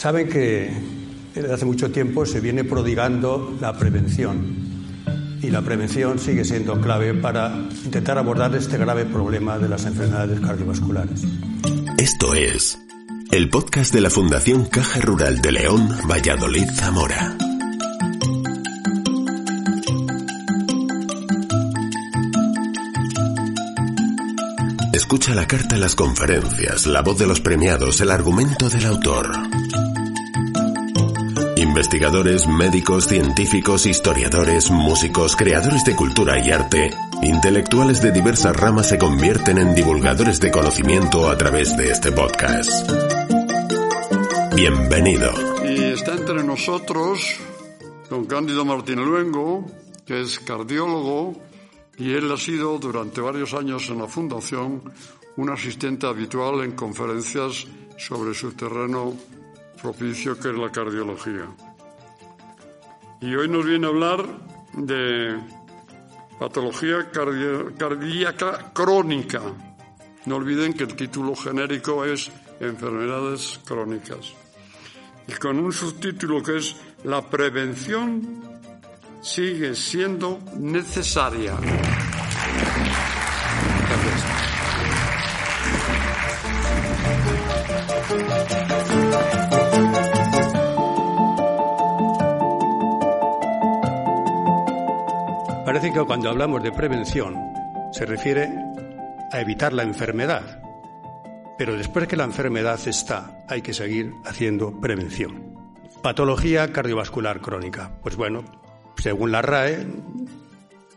[0.00, 0.70] Saben que
[1.34, 4.56] desde hace mucho tiempo se viene prodigando la prevención
[5.42, 7.54] y la prevención sigue siendo clave para
[7.84, 11.24] intentar abordar este grave problema de las enfermedades cardiovasculares.
[11.98, 12.78] Esto es
[13.30, 17.36] el podcast de la Fundación Caja Rural de León, Valladolid, Zamora.
[24.94, 29.59] Escucha la carta, las conferencias, la voz de los premiados, el argumento del autor.
[31.70, 36.90] Investigadores, médicos, científicos, historiadores, músicos, creadores de cultura y arte,
[37.22, 42.90] intelectuales de diversas ramas se convierten en divulgadores de conocimiento a través de este podcast.
[44.56, 45.30] Bienvenido.
[45.64, 47.36] Y está entre nosotros
[48.10, 49.64] don Cándido Martín Luengo,
[50.04, 51.40] que es cardiólogo,
[51.96, 54.82] y él ha sido durante varios años en la Fundación
[55.36, 57.64] un asistente habitual en conferencias
[57.96, 59.14] sobre su terreno
[59.80, 61.46] propicio que es la cardiología.
[63.20, 64.24] Y hoy nos viene a hablar
[64.74, 65.38] de
[66.38, 69.42] patología cardíaca crónica.
[70.26, 74.34] No olviden que el título genérico es enfermedades crónicas.
[75.28, 78.42] Y con un subtítulo que es La prevención
[79.20, 81.56] sigue siendo necesaria.
[95.80, 97.34] Parece que cuando hablamos de prevención
[97.90, 98.50] se refiere
[99.32, 100.60] a evitar la enfermedad,
[101.56, 105.54] pero después que la enfermedad está, hay que seguir haciendo prevención.
[106.02, 107.98] Patología cardiovascular crónica.
[108.02, 108.44] Pues bueno,
[108.98, 109.86] según la RAE,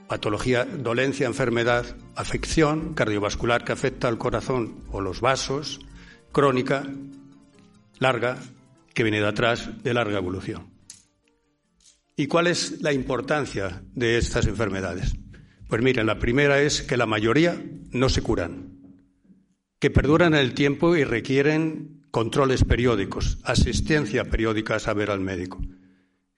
[0.09, 1.85] patología, dolencia, enfermedad,
[2.17, 5.79] afección cardiovascular que afecta al corazón o los vasos,
[6.33, 6.83] crónica,
[7.99, 8.35] larga,
[8.93, 10.72] que viene de atrás de larga evolución.
[12.15, 15.15] ¿Y cuál es la importancia de estas enfermedades?
[15.67, 17.59] Pues miren, la primera es que la mayoría
[17.89, 18.77] no se curan,
[19.79, 25.59] que perduran el tiempo y requieren controles periódicos, asistencia periódica a saber al médico,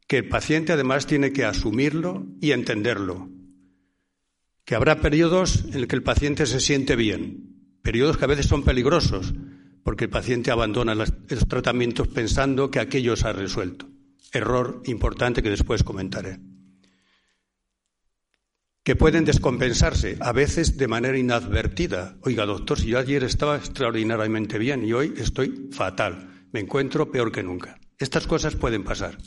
[0.08, 3.30] que el paciente además tiene que asumirlo y entenderlo,
[4.64, 8.46] que habrá periodos en los que el paciente se siente bien, periodos que a veces
[8.46, 9.34] son peligrosos,
[9.84, 11.12] porque el paciente abandona los
[11.50, 13.90] tratamientos pensando que aquello se ha resuelto
[14.34, 16.40] error importante que después comentaré.
[18.84, 22.18] Que pueden descompensarse, a veces de manera inadvertida.
[22.22, 27.32] Oiga, doctor, si yo ayer estaba extraordinariamente bien y hoy estoy fatal, me encuentro peor
[27.32, 27.80] que nunca.
[27.98, 29.18] Estas cosas pueden pasar.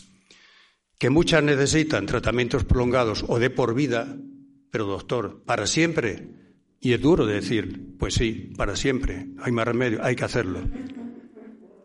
[0.99, 4.17] Que muchas necesitan tratamientos prolongados o de por vida,
[4.71, 6.29] pero doctor, para siempre.
[6.81, 10.63] Y es duro decir, pues sí, para siempre, hay más remedio, hay que hacerlo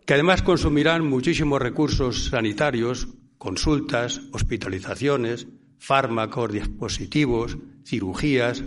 [0.06, 5.48] que además consumirán muchísimos recursos sanitarios, consultas, hospitalizaciones,
[5.78, 8.64] fármacos, dispositivos, cirugías,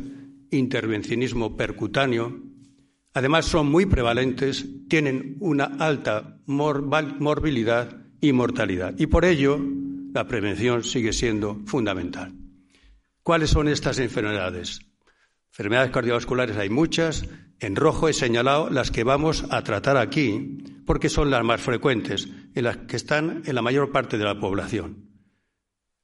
[0.51, 2.43] intervencionismo percutáneo.
[3.15, 8.95] Además son muy prevalentes, tienen una alta morbilidad y mortalidad.
[8.99, 9.59] Y por ello
[10.13, 12.35] la prevención sigue siendo fundamental.
[13.23, 14.81] ¿Cuáles son estas enfermedades?
[15.51, 17.27] Enfermedades cardiovasculares hay muchas.
[17.61, 22.29] En rojo he señalado las que vamos a tratar aquí, porque son las más frecuentes,
[22.55, 25.11] en las que están en la mayor parte de la población.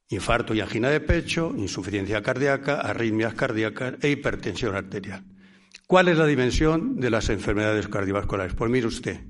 [0.09, 5.23] Infarto y angina de pecho, insuficiencia cardíaca, arritmias cardíacas e hipertensión arterial.
[5.87, 8.53] ¿Cuál es la dimensión de las enfermedades cardiovasculares?
[8.55, 9.21] Pues mire usted,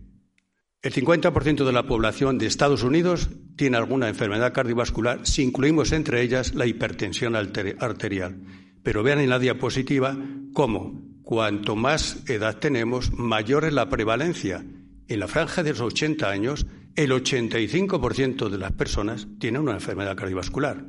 [0.81, 6.21] el 50% de la población de Estados Unidos tiene alguna enfermedad cardiovascular si incluimos entre
[6.21, 8.41] ellas la hipertensión arterial
[8.83, 10.17] pero vean en la diapositiva
[10.53, 14.63] cómo cuanto más edad tenemos, mayor es la prevalencia.
[15.07, 20.15] En la franja de los 80 años, el 85% de las personas tienen una enfermedad
[20.15, 20.85] cardiovascular.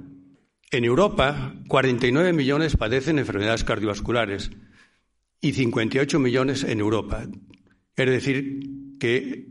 [0.71, 4.51] En Europa, 49 millones padecen enfermedades cardiovasculares
[5.41, 7.27] y 58 millones en Europa.
[7.97, 8.61] Es decir,
[8.99, 9.47] que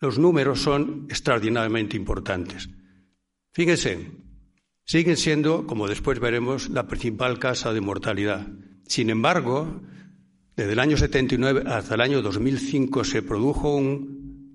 [0.00, 2.68] los números son extraordinariamente importantes.
[3.52, 4.10] Fíjense,
[4.84, 8.46] siguen siendo, como después veremos, la principal causa de mortalidad.
[8.86, 9.82] Sin embargo,
[10.56, 14.06] desde el año 79 hasta el año 2005 se produjo una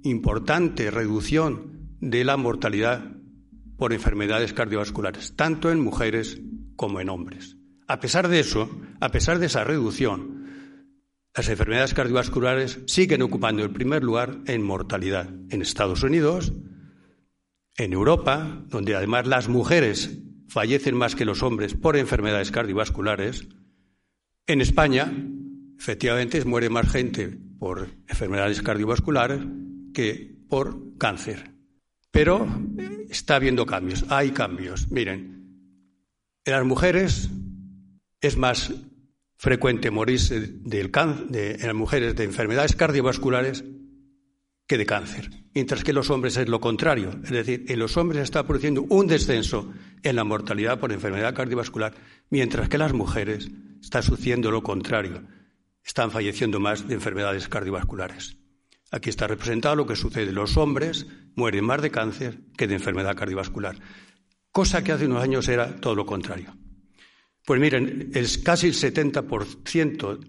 [0.03, 3.03] importante reducción de la mortalidad
[3.77, 6.41] por enfermedades cardiovasculares, tanto en mujeres
[6.75, 7.57] como en hombres.
[7.87, 8.69] A pesar de eso,
[8.99, 10.45] a pesar de esa reducción,
[11.35, 16.53] las enfermedades cardiovasculares siguen ocupando el primer lugar en mortalidad en Estados Unidos,
[17.77, 23.47] en Europa, donde además las mujeres fallecen más que los hombres por enfermedades cardiovasculares,
[24.51, 25.11] en España,
[25.77, 29.41] efectivamente, muere más gente por enfermedades cardiovasculares
[29.93, 31.51] que por cáncer.
[32.11, 32.47] Pero
[33.09, 34.91] está habiendo cambios, hay cambios.
[34.91, 35.41] Miren,
[36.43, 37.29] en las mujeres
[38.19, 38.73] es más
[39.37, 43.63] frecuente morirse de, en las mujeres de enfermedades cardiovasculares
[44.67, 47.97] que de cáncer, mientras que en los hombres es lo contrario, es decir, en los
[47.97, 51.93] hombres se está produciendo un descenso en la mortalidad por enfermedad cardiovascular,
[52.29, 53.49] mientras que las mujeres
[53.81, 55.23] está sucediendo lo contrario,
[55.83, 58.37] están falleciendo más de enfermedades cardiovasculares.
[58.91, 60.31] Aquí está representado lo que sucede.
[60.31, 63.79] Los hombres mueren más de cáncer que de enfermedad cardiovascular,
[64.51, 66.55] cosa que hace unos años era todo lo contrario.
[67.45, 70.19] Pues miren, es casi el 70%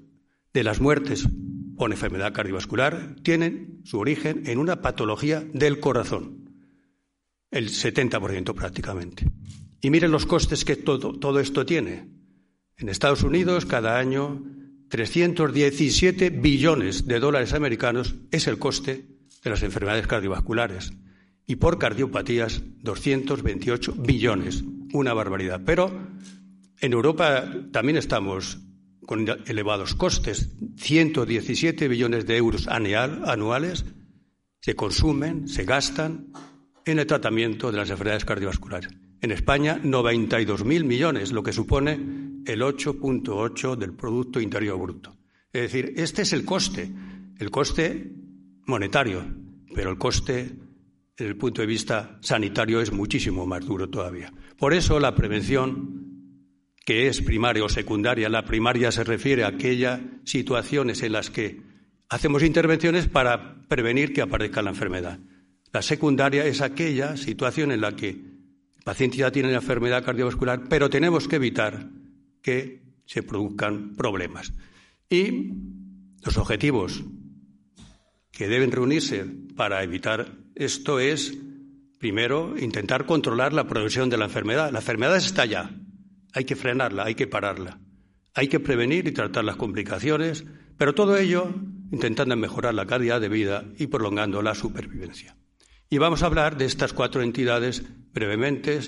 [0.54, 1.28] de las muertes
[1.76, 6.54] por enfermedad cardiovascular tienen su origen en una patología del corazón.
[7.50, 9.26] El 70% prácticamente.
[9.80, 12.08] Y miren los costes que todo, todo esto tiene.
[12.76, 14.42] En Estados Unidos, cada año,
[14.88, 19.06] 317 billones de dólares americanos es el coste
[19.42, 20.92] de las enfermedades cardiovasculares.
[21.46, 24.64] Y por cardiopatías, 228 billones.
[24.92, 25.62] Una barbaridad.
[25.64, 25.90] Pero
[26.80, 28.58] en Europa también estamos
[29.06, 30.50] con elevados costes.
[30.76, 33.84] 117 billones de euros anuales
[34.60, 36.32] se consumen, se gastan
[36.84, 38.90] en el tratamiento de las enfermedades cardiovasculares.
[39.20, 45.16] En España, 92.000 millones, lo que supone el 8.8 del Producto Interior Bruto.
[45.52, 46.90] Es decir, este es el coste,
[47.38, 48.12] el coste
[48.66, 49.24] monetario,
[49.74, 50.52] pero el coste
[51.16, 54.32] desde el punto de vista sanitario es muchísimo más duro todavía.
[54.56, 60.00] Por eso la prevención, que es primaria o secundaria, la primaria se refiere a aquellas
[60.24, 61.60] situaciones en las que
[62.08, 65.18] hacemos intervenciones para prevenir que aparezca la enfermedad.
[65.72, 70.64] La secundaria es aquella situación en la que el paciente ya tiene la enfermedad cardiovascular,
[70.68, 71.88] pero tenemos que evitar
[72.42, 74.52] que se produzcan problemas.
[75.08, 75.52] Y
[76.24, 77.02] los objetivos
[78.30, 79.24] que deben reunirse
[79.56, 81.36] para evitar esto es,
[81.98, 84.72] primero, intentar controlar la progresión de la enfermedad.
[84.72, 85.70] La enfermedad está ya,
[86.32, 87.80] hay que frenarla, hay que pararla,
[88.34, 90.44] hay que prevenir y tratar las complicaciones,
[90.78, 91.52] pero todo ello
[91.90, 95.36] intentando mejorar la calidad de vida y prolongando la supervivencia.
[95.90, 97.84] Y vamos a hablar de estas cuatro entidades
[98.14, 98.80] brevemente,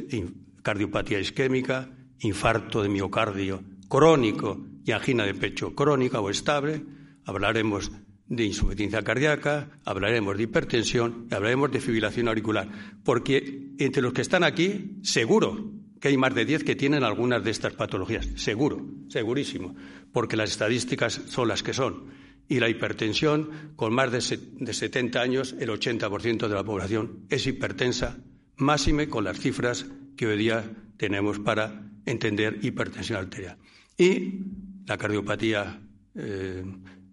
[0.62, 6.82] cardiopatía isquémica, infarto de miocardio crónico y angina de pecho crónica o estable,
[7.24, 7.90] hablaremos
[8.26, 12.68] de insuficiencia cardíaca, hablaremos de hipertensión y hablaremos de fibrilación auricular,
[13.04, 17.42] porque entre los que están aquí, seguro que hay más de diez que tienen algunas
[17.42, 19.74] de estas patologías, seguro, segurísimo,
[20.12, 22.12] porque las estadísticas son las que son.
[22.46, 28.18] Y la hipertensión, con más de, 70 años, el 80% de la población es hipertensa,
[28.56, 33.56] máxime con las cifras que hoy día tenemos para entender hipertensión arterial.
[33.96, 34.40] Y
[34.86, 35.80] la cardiopatía
[36.14, 36.64] eh,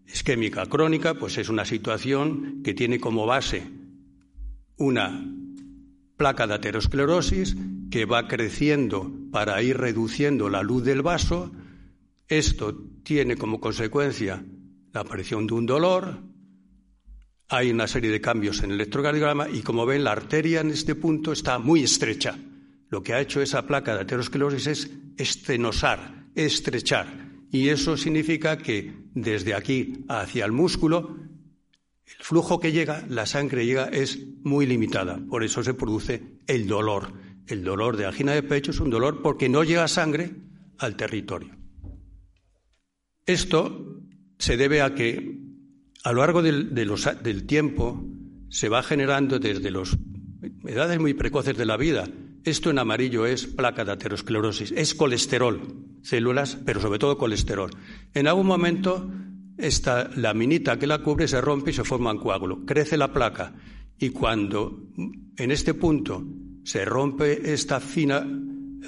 [0.07, 3.63] isquémica crónica, pues es una situación que tiene como base
[4.77, 5.23] una
[6.17, 7.55] placa de aterosclerosis
[7.89, 11.51] que va creciendo para ir reduciendo la luz del vaso.
[12.27, 14.43] Esto tiene como consecuencia
[14.93, 16.19] la aparición de un dolor,
[17.51, 20.95] hay una serie de cambios en el electrocardiograma y como ven la arteria en este
[20.95, 22.37] punto está muy estrecha.
[22.91, 27.31] Lo que ha hecho esa placa de aterosclerosis es estenosar, estrechar.
[27.49, 31.15] Y eso significa que desde aquí hacia el músculo
[32.19, 35.19] el flujo que llega, la sangre llega, es muy limitada.
[35.29, 37.13] Por eso se produce el dolor.
[37.47, 40.35] El dolor de angina de pecho es un dolor porque no llega sangre
[40.77, 41.55] al territorio.
[43.25, 44.01] Esto
[44.37, 45.39] se debe a que
[46.03, 48.03] a lo largo del, del tiempo
[48.49, 49.97] se va generando desde las
[50.65, 52.09] edades muy precoces de la vida.
[52.43, 55.61] Esto en amarillo es placa de aterosclerosis, es colesterol,
[56.01, 57.69] células, pero sobre todo colesterol.
[58.13, 59.11] En algún momento
[59.57, 62.65] esta laminita que la cubre se rompe y se forma un coágulo.
[62.65, 63.53] Crece la placa
[63.99, 64.87] y cuando
[65.37, 66.25] en este punto
[66.63, 68.25] se rompe esta fina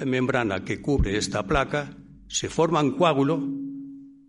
[0.04, 1.96] membrana que cubre esta placa,
[2.26, 3.40] se forma un coágulo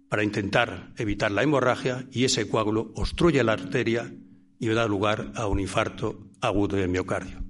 [0.10, 4.13] para intentar evitar la hemorragia y ese coágulo obstruye la arteria
[4.60, 7.44] y da lugar a un infarto agudo del miocardio.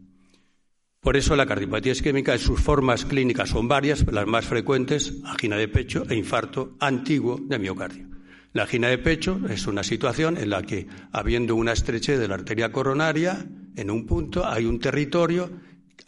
[1.05, 5.55] Por eso la cardiopatía isquémica, en sus formas clínicas son varias, las más frecuentes, angina
[5.55, 8.07] de pecho e infarto antiguo de miocardio.
[8.53, 12.33] La angina de pecho es una situación en la que, habiendo una estrechez de la
[12.33, 13.45] arteria coronaria,
[13.75, 15.47] en un punto hay un territorio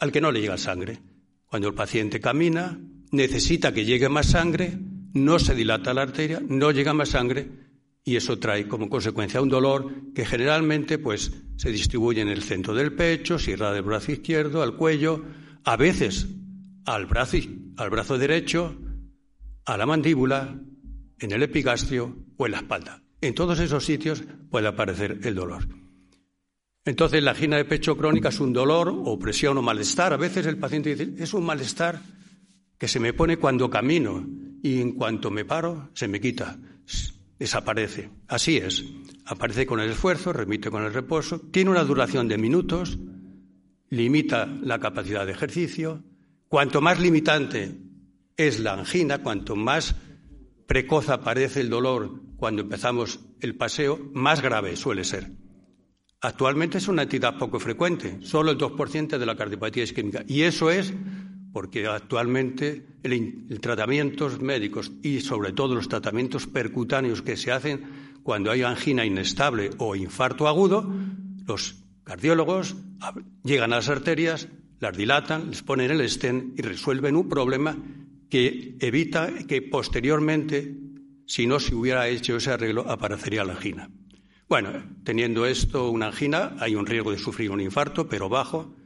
[0.00, 0.98] al que no le llega sangre.
[1.46, 2.76] Cuando el paciente camina,
[3.12, 4.80] necesita que llegue más sangre,
[5.14, 7.67] no se dilata la arteria, no llega más sangre
[8.08, 12.72] y eso trae como consecuencia un dolor que generalmente pues, se distribuye en el centro
[12.72, 15.26] del pecho, si del brazo izquierdo, al cuello,
[15.64, 16.26] a veces
[16.86, 17.36] al brazo,
[17.76, 18.78] al brazo derecho,
[19.66, 20.58] a la mandíbula,
[21.18, 23.02] en el epigastrio o en la espalda.
[23.20, 25.68] En todos esos sitios puede aparecer el dolor.
[26.86, 30.14] Entonces, la angina de pecho crónica es un dolor, opresión o malestar.
[30.14, 32.00] A veces el paciente dice, es un malestar
[32.78, 34.26] que se me pone cuando camino
[34.62, 36.56] y en cuanto me paro se me quita,
[37.38, 38.10] desaparece.
[38.26, 38.84] Así es.
[39.24, 42.98] Aparece con el esfuerzo, remite con el reposo, tiene una duración de minutos,
[43.90, 46.02] limita la capacidad de ejercicio.
[46.48, 47.78] Cuanto más limitante
[48.36, 49.94] es la angina, cuanto más
[50.66, 55.30] precoz aparece el dolor cuando empezamos el paseo, más grave suele ser.
[56.20, 60.24] Actualmente es una entidad poco frecuente, solo el 2% de la cardiopatía isquémica.
[60.26, 60.92] Y eso es
[61.58, 68.52] porque actualmente el, tratamientos médicos y sobre todo los tratamientos percutáneos que se hacen cuando
[68.52, 70.88] hay angina inestable o infarto agudo,
[71.48, 72.76] los cardiólogos
[73.42, 74.46] llegan a las arterias,
[74.78, 77.76] las dilatan, les ponen el estén y resuelven un problema
[78.30, 80.76] que evita que posteriormente,
[81.26, 83.90] si no se hubiera hecho ese arreglo, aparecería la angina.
[84.48, 84.70] Bueno,
[85.02, 88.76] teniendo esto una angina, hay un riesgo de sufrir un infarto, pero bajo.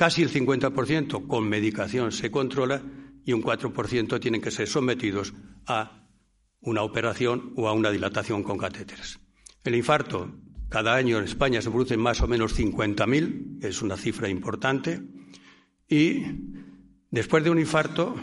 [0.00, 2.82] Casi el 50% con medicación se controla
[3.22, 5.34] y un 4% tienen que ser sometidos
[5.66, 6.08] a
[6.62, 9.20] una operación o a una dilatación con catéteres.
[9.62, 10.40] El infarto,
[10.70, 15.02] cada año en España se producen más o menos 50.000, es una cifra importante,
[15.86, 16.22] y
[17.10, 18.14] después de un infarto,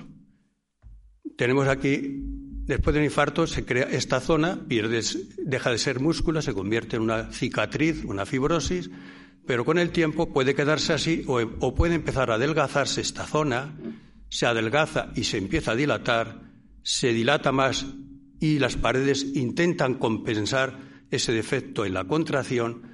[1.38, 2.24] tenemos aquí,
[2.66, 5.02] después de un infarto se crea esta zona, pierde,
[5.46, 8.90] deja de ser músculo, se convierte en una cicatriz, una fibrosis,
[9.48, 13.74] pero con el tiempo puede quedarse así o, puede empezar a adelgazarse esta zona,
[14.30, 16.42] se adelgaza y se empieza a dilatar,
[16.84, 17.86] se dilata más
[18.40, 20.78] y las paredes intentan compensar
[21.10, 22.92] ese defecto en la contracción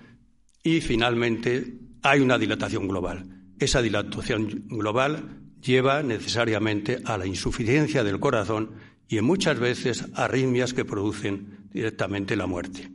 [0.64, 3.26] y finalmente hay una dilatación global.
[3.60, 8.76] Esa dilatación global lleva necesariamente a la insuficiencia del corazón
[9.08, 12.92] y muchas veces arritmias que producen directamente la muerte.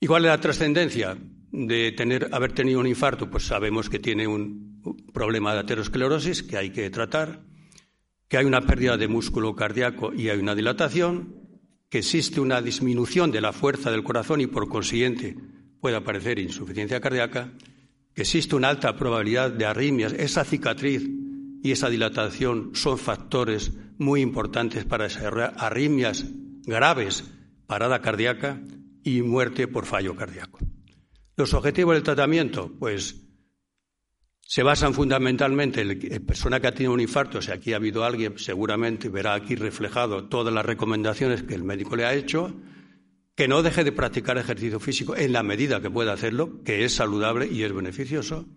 [0.00, 1.18] ¿Y cuál es la trascendencia?
[1.50, 4.80] De tener, haber tenido un infarto, pues sabemos que tiene un
[5.12, 7.42] problema de aterosclerosis que hay que tratar,
[8.28, 11.36] que hay una pérdida de músculo cardíaco y hay una dilatación,
[11.88, 15.36] que existe una disminución de la fuerza del corazón y por consiguiente
[15.80, 17.52] puede aparecer insuficiencia cardíaca,
[18.14, 20.12] que existe una alta probabilidad de arritmias.
[20.12, 21.08] Esa cicatriz
[21.62, 26.26] y esa dilatación son factores muy importantes para desarrollar arritmias
[26.64, 27.24] graves,
[27.66, 28.60] parada cardíaca
[29.02, 30.58] y muerte por fallo cardíaco.
[31.38, 33.14] Los objetivos del tratamiento, pues
[34.40, 38.02] se basan fundamentalmente en la persona que ha tenido un infarto, si aquí ha habido
[38.02, 42.56] alguien, seguramente verá aquí reflejado todas las recomendaciones que el médico le ha hecho,
[43.36, 46.94] que no deje de practicar ejercicio físico en la medida que pueda hacerlo, que es
[46.94, 48.48] saludable y es beneficioso,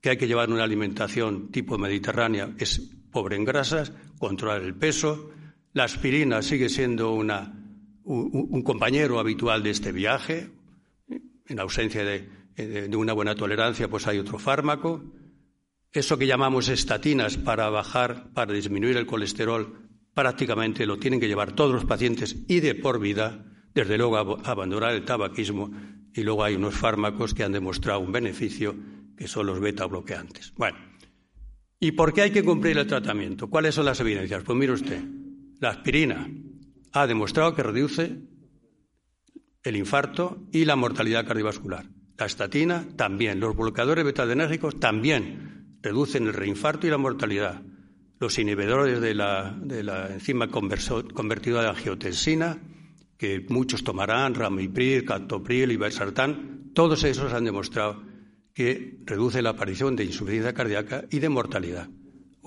[0.00, 2.78] que hay que llevar una alimentación tipo mediterránea, es
[3.10, 5.32] pobre en grasas, controlar el peso,
[5.72, 10.52] la aspirina sigue siendo un compañero habitual de este viaje,
[11.48, 15.02] en ausencia eh, de, una buena tolerancia, pues hay otro fármaco.
[15.92, 21.52] Eso que llamamos estatinas para bajar, para disminuir el colesterol, prácticamente lo tienen que llevar
[21.52, 25.70] todos los pacientes y de por vida, desde luego abandonar el tabaquismo
[26.14, 28.74] y luego hay unos fármacos que han demostrado un beneficio,
[29.16, 30.52] que son los beta bloqueantes.
[30.56, 30.78] Bueno,
[31.80, 33.48] ¿y por qué hay que cumplir el tratamiento?
[33.48, 34.42] ¿Cuáles son las evidencias?
[34.42, 35.02] Pues mire usted,
[35.60, 36.28] la aspirina
[36.92, 38.18] ha demostrado que reduce
[39.62, 41.86] el infarto y la mortalidad cardiovascular.
[42.16, 43.40] La estatina también.
[43.40, 47.62] Los bloqueadores betadenérgicos también reducen el reinfarto y la mortalidad.
[48.18, 49.56] Los inhibidores de la,
[50.10, 52.58] enzima convertida de angiotensina,
[53.16, 58.02] que muchos tomarán, ramipril, captopril y valsartán, todos esos han demostrado
[58.52, 61.88] que reduce la aparición de insuficiencia cardíaca y de mortalidad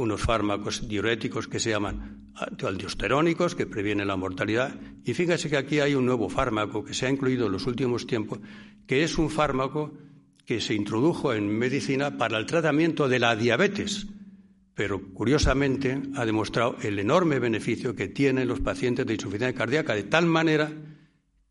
[0.02, 4.76] unos fármacos diuréticos que se llaman aldiosterónicos, que previenen la mortalidad.
[5.06, 8.08] Y fíjese que aquí hay un nuevo fármaco que se ha incluido en los últimos
[8.08, 8.40] tiempos,
[8.88, 9.94] que es un fármaco
[10.46, 14.08] que se introdujo en medicina para el tratamiento de la diabetes,
[14.74, 20.04] pero curiosamente ha demostrado el enorme beneficio que tienen los pacientes de insuficiencia cardíaca, de
[20.04, 20.72] tal manera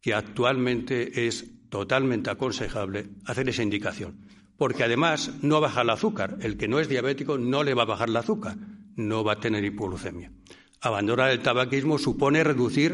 [0.00, 4.29] que actualmente es totalmente aconsejable hacer esa indicación
[4.60, 6.36] porque además no baja el azúcar.
[6.42, 8.58] El que no es diabético no le va a bajar el azúcar,
[8.94, 10.30] no va a tener hipoglucemia.
[10.82, 12.92] Abandonar el tabaquismo supone reducir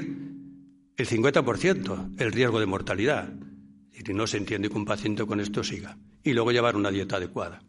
[0.97, 3.33] el 50% el riesgo de mortalidad.
[3.93, 5.99] Y no se entiende que un paciente con esto siga.
[6.23, 7.61] Y luego llevar una dieta adecuada.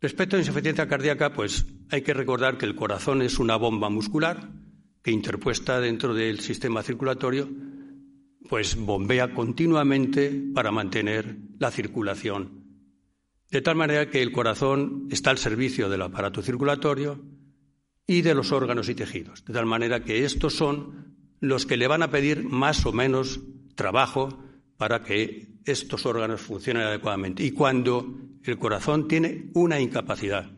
[0.00, 4.50] Respecto a insuficiencia cardíaca, pues hay que recordar que el corazón es una bomba muscular
[5.04, 7.48] que interpuesta dentro del sistema circulatorio,
[8.48, 12.61] pues bombea continuamente para mantener la circulación
[13.52, 17.22] de tal manera que el corazón está al servicio del aparato circulatorio
[18.06, 21.86] y de los órganos y tejidos, de tal manera que estos son los que le
[21.86, 23.40] van a pedir más o menos
[23.74, 24.42] trabajo
[24.78, 27.44] para que estos órganos funcionen adecuadamente.
[27.44, 30.50] Y cuando el corazón tiene una incapacidad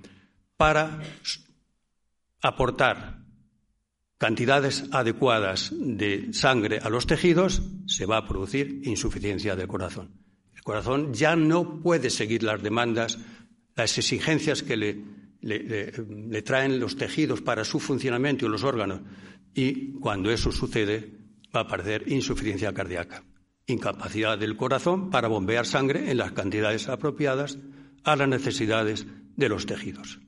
[0.56, 1.00] para
[2.42, 3.24] aportar
[4.18, 10.23] cantidades adecuadas de sangre a los tejidos, se va a producir insuficiencia del corazón.
[10.64, 13.18] Corazón ya no puede seguir las demandas,
[13.76, 19.02] las exigencias que le, traen los tejidos para su funcionamiento y los órganos.
[19.54, 21.12] Y cuando eso sucede,
[21.54, 23.24] va a aparecer insuficiencia cardíaca,
[23.66, 27.58] incapacidad del corazón para bombear sangre en las cantidades apropiadas
[28.02, 29.06] a las necesidades
[29.36, 30.18] de los tejidos.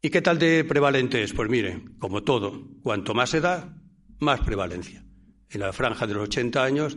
[0.00, 1.32] ¿Y qué tal de prevalente es?
[1.32, 3.74] Pues mire, como todo, cuanto más edad,
[4.20, 5.04] más prevalencia.
[5.50, 6.96] En la franja de los 80 años,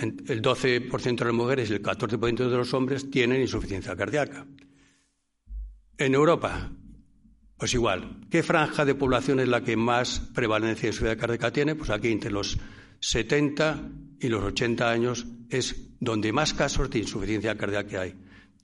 [0.00, 4.46] el 12% de las mujeres y el 14% de los hombres tienen insuficiencia cardíaca.
[5.96, 6.70] En Europa,
[7.56, 8.20] pues igual.
[8.30, 11.74] ¿Qué franja de población es la que más prevalencia de insuficiencia cardíaca tiene?
[11.74, 12.58] Pues aquí entre los
[13.00, 13.90] 70
[14.20, 18.14] y los 80 años es donde más casos de insuficiencia cardíaca hay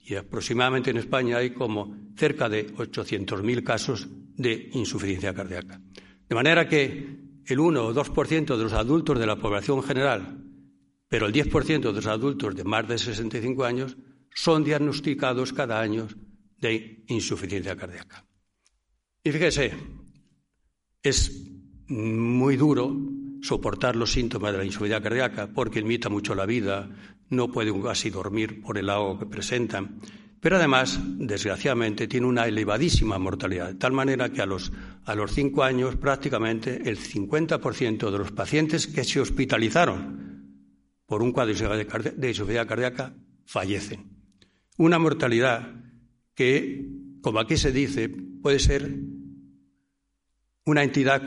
[0.05, 5.81] y aproximadamente en España hay como cerca de 800.000 casos de insuficiencia cardíaca.
[6.29, 10.43] De manera que el 1 o 2% de los adultos de la población general,
[11.15, 13.95] pero el 10% de los adultos de más de 65 años,
[14.33, 16.09] son diagnosticados cada año
[16.57, 18.25] de insuficiencia cardíaca.
[19.23, 19.71] Y fíjese,
[21.01, 21.31] es
[21.87, 22.93] muy duro
[23.41, 26.89] soportar los síntomas de la insuficiencia cardíaca porque limita mucho la vida,
[27.29, 30.01] no puede casi dormir por el ahogo que presentan.
[30.41, 34.69] Pero además, desgraciadamente, tiene una elevadísima mortalidad, de tal manera que a los,
[35.05, 40.34] a los cinco años prácticamente el 50% de los pacientes que se hospitalizaron
[41.05, 44.09] por un cuadro de insuficiencia cardíaca fallecen.
[44.77, 45.73] Una mortalidad
[46.33, 46.85] que,
[47.21, 48.95] como aquí se dice, puede ser
[50.65, 51.23] una entidad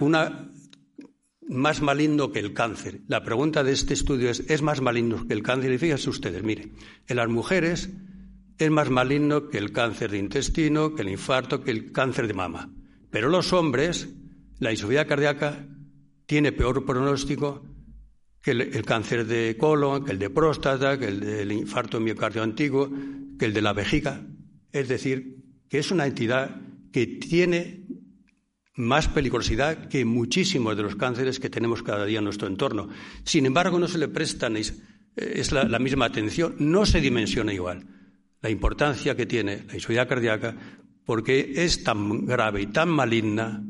[1.49, 3.00] más maligno que el cáncer.
[3.06, 5.73] La pregunta de este estudio es, ¿es más maligno que el cáncer?
[5.73, 6.73] Y fíjense ustedes, mire,
[7.06, 7.90] en las mujeres
[8.58, 12.34] es más maligno que el cáncer de intestino, que el infarto, que el cáncer de
[12.34, 12.71] mama.
[13.10, 14.08] Pero los hombres,
[14.58, 15.67] la insuficiencia cardíaca
[16.26, 17.64] tiene peor pronóstico
[18.42, 22.90] que el, cáncer de colon, que el de próstata, que el del infarto miocardio antiguo,
[23.38, 24.26] que el de la vejiga.
[24.72, 25.36] Es decir,
[25.68, 26.60] que es una entidad
[26.92, 27.86] que tiene
[28.74, 32.88] más peligrosidad que muchísimos de los cánceres que tenemos cada día en nuestro entorno.
[33.24, 37.86] Sin embargo, no se le prestan es, la, misma atención, no se dimensiona igual
[38.40, 40.56] la importancia que tiene la insuficiencia cardíaca
[41.04, 43.64] porque es tan grave y tan maligna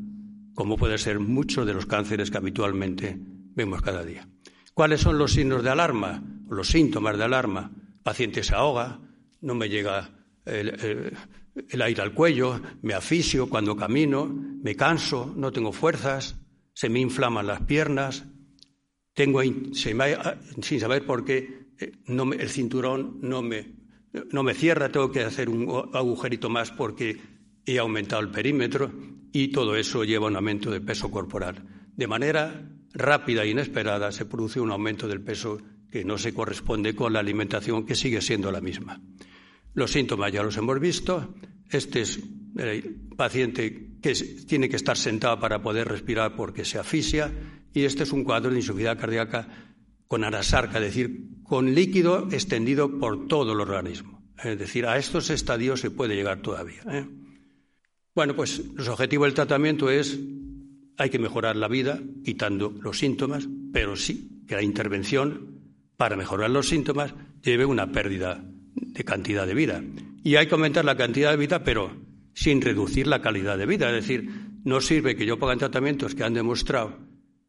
[0.53, 3.17] como puede ser muchos de los cánceres que habitualmente
[3.55, 4.27] vemos cada día.
[4.79, 7.69] ¿Cuáles son los signos de alarma los síntomas de alarma?
[7.75, 8.97] El paciente se ahoga,
[9.41, 10.09] no me llega
[10.45, 16.37] el, aire al cuello, me asfixio cuando camino, me canso, no tengo fuerzas,
[16.73, 18.23] se me inflaman las piernas,
[19.13, 23.75] tengo, sin saber por qué eh, el cinturón no me,
[24.31, 27.19] no me cierra, tengo que hacer un agujerito más porque
[27.65, 28.93] he aumentado el perímetro
[29.33, 31.65] y todo eso lleva un aumento de peso corporal.
[31.97, 36.95] De manera rápida e inesperada se produce un aumento del peso que no se corresponde
[36.95, 39.01] con la alimentación que sigue siendo la misma.
[39.73, 41.33] Los síntomas ya los hemos visto.
[41.69, 42.19] Este es
[42.57, 44.13] el paciente que
[44.47, 47.31] tiene que estar sentado para poder respirar porque se asfixia
[47.73, 49.47] y este es un cuadro de insuficiencia cardíaca
[50.07, 54.23] con anasarca, es decir, con líquido extendido por todo el organismo.
[54.43, 56.81] Es decir, a estos estadios se puede llegar todavía.
[56.89, 57.05] ¿eh?
[58.15, 60.17] Bueno, pues el objetivo del tratamiento es
[60.99, 65.61] hay que mejorar la vida quitando los síntomas, pero sí que la intervención
[65.95, 68.43] para mejorar los síntomas lleve una pérdida
[68.75, 69.81] de cantidad de vida.
[70.23, 71.95] Y hay que aumentar la cantidad de vida, pero
[72.33, 73.87] sin reducir la calidad de vida.
[73.89, 74.29] Es decir,
[74.65, 76.97] no sirve que yo ponga tratamientos que han demostrado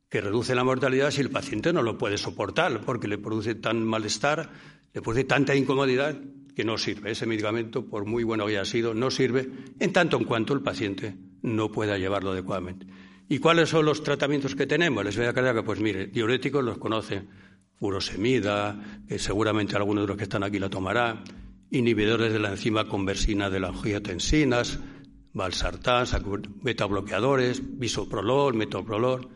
[0.08, 3.84] que reducen la mortalidad si el paciente no lo puede soportar, porque le produce tan
[3.84, 4.50] malestar,
[4.92, 6.16] le produce tanta incomodidad
[6.54, 7.12] que no sirve.
[7.12, 10.62] Ese medicamento, por muy bueno que haya sido, no sirve en tanto en cuanto el
[10.62, 12.86] paciente no pueda llevarlo adecuadamente.
[13.32, 15.04] ¿Y cuáles son los tratamientos que tenemos?
[15.04, 17.28] Les voy a que, pues mire, diuréticos los conocen
[17.76, 21.22] furosemida, que seguramente algunos de los que están aquí la tomarán,
[21.70, 24.80] inhibidores de la enzima conversina de la angiotensinas,
[25.32, 26.06] valsartán,
[26.60, 29.28] betabloqueadores, bisoprolol, metoprolol,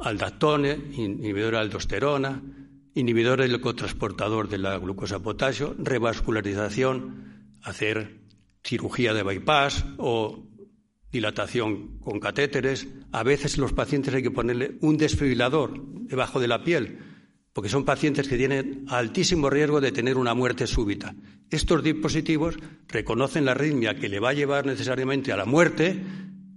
[0.00, 2.42] aldactone, inhibidor de aldosterona,
[2.94, 8.18] inhibidores del cotransportador de la glucosa potasio, revascularización, hacer
[8.64, 10.45] cirugía de bypass o
[11.10, 12.88] dilatación con catéteres.
[13.12, 16.98] A veces los pacientes hay que ponerle un desfibrilador debajo de la piel
[17.56, 21.14] porque son pacientes que tienen altísimo riesgo de tener una muerte súbita.
[21.48, 22.54] Estos dispositivos
[22.86, 25.98] reconocen la arritmia que le va a llevar necesariamente a la muerte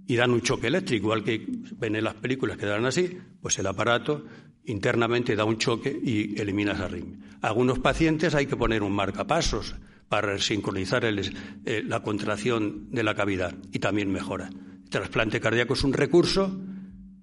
[0.06, 1.46] y dan un choque eléctrico, igual que
[1.78, 4.26] ven en las películas que dan así, pues el aparato
[4.66, 7.18] internamente da un choque y elimina esa arritmia.
[7.40, 9.74] algunos pacientes hay que poner un marcapasos
[10.10, 14.50] para sincronizar eh, la contracción de la cavidad y también mejora.
[14.82, 16.48] El trasplante cardíaco es un recurso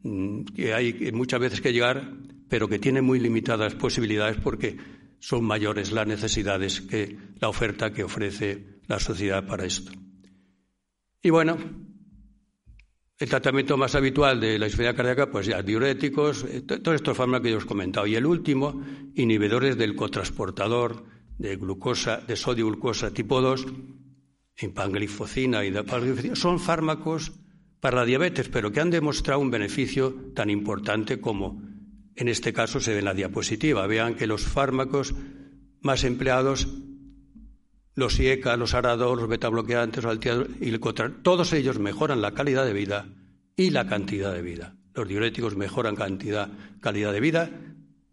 [0.03, 2.13] mm, que hay muchas veces que llegar,
[2.47, 4.77] pero que tiene muy limitadas posibilidades porque
[5.19, 9.91] son mayores las necesidades que la oferta que ofrece la sociedad para esto.
[11.21, 11.57] Y bueno,
[13.19, 17.43] el tratamiento más habitual de la insuficiencia cardíaca, pues ya diuréticos, eh, todos estos fármacos
[17.43, 18.07] que yo os he comentado.
[18.07, 18.81] Y el último,
[19.13, 23.65] inhibidores del cotransportador de glucosa, de sodio glucosa tipo 2,
[24.61, 27.31] impanglifocina y dapaglifocina, son fármacos
[27.79, 31.61] para la diabetes, pero que han demostrado un beneficio tan importante como
[32.15, 33.85] en este caso se ve en la diapositiva.
[33.85, 35.13] Vean que los fármacos
[35.81, 36.67] más empleados,
[37.93, 40.17] los IECA, los ARADOR, los betabloqueantes, los
[40.59, 43.05] y el COTRAN, todos ellos mejoran la calidad de vida
[43.55, 44.75] y la cantidad de vida.
[44.95, 47.51] Los diuréticos mejoran cantidad, calidad de vida,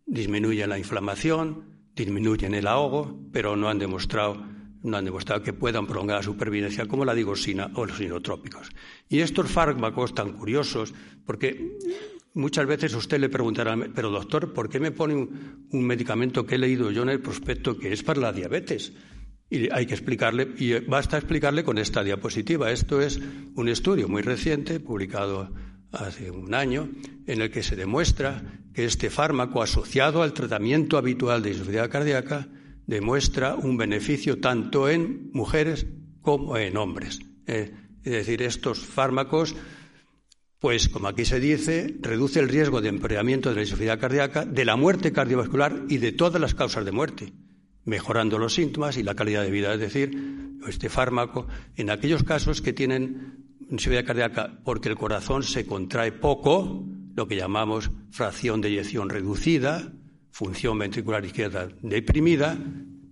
[0.04, 4.52] disminuyen la inflamación, disminuyen el ahogo, pero no han demostrado
[4.82, 8.70] no han demostrado que puedan prolongar la supervivencia como la digosina o los inotrópicos.
[9.08, 10.92] Y estos fármacos tan curiosos,
[11.24, 11.78] porque
[12.34, 16.58] Muchas veces usted le preguntará, pero doctor, ¿por qué me pone un, medicamento que he
[16.58, 18.92] leído yo en el prospecto que es para la diabetes?
[19.48, 22.72] Y hay que explicarle, y basta explicarle con esta diapositiva.
[22.72, 23.20] Esto es
[23.54, 25.54] un estudio muy reciente, publicado
[25.94, 26.88] hace un año,
[27.26, 32.48] en el que se demuestra que este fármaco asociado al tratamiento habitual de insuficiencia cardíaca
[32.86, 35.86] demuestra un beneficio tanto en mujeres
[36.20, 37.20] como en hombres.
[37.46, 39.54] Eh, es decir, estos fármacos
[40.64, 44.64] pues, como aquí se dice, reduce el riesgo de empeoramiento de la insuficiencia cardíaca, de
[44.64, 47.34] la muerte cardiovascular y de todas las causas de muerte,
[47.84, 49.74] mejorando los síntomas y la calidad de vida.
[49.74, 55.66] Es decir, este fármaco, en aquellos casos que tienen insuficiencia cardíaca porque el corazón se
[55.66, 59.92] contrae poco, lo que llamamos fracción de eyección reducida,
[60.30, 62.58] función ventricular izquierda deprimida,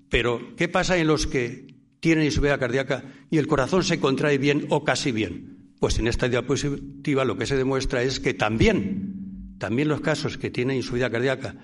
[0.09, 4.67] pero ¿qué pasa en los que tienen insuficiencia cardíaca y el corazón se contrae bien
[4.71, 5.73] o casi bien?
[5.79, 10.51] Pues en esta diapositiva lo que se demuestra es que también, también los casos que
[10.51, 11.57] tienen insuficiencia cardíaca,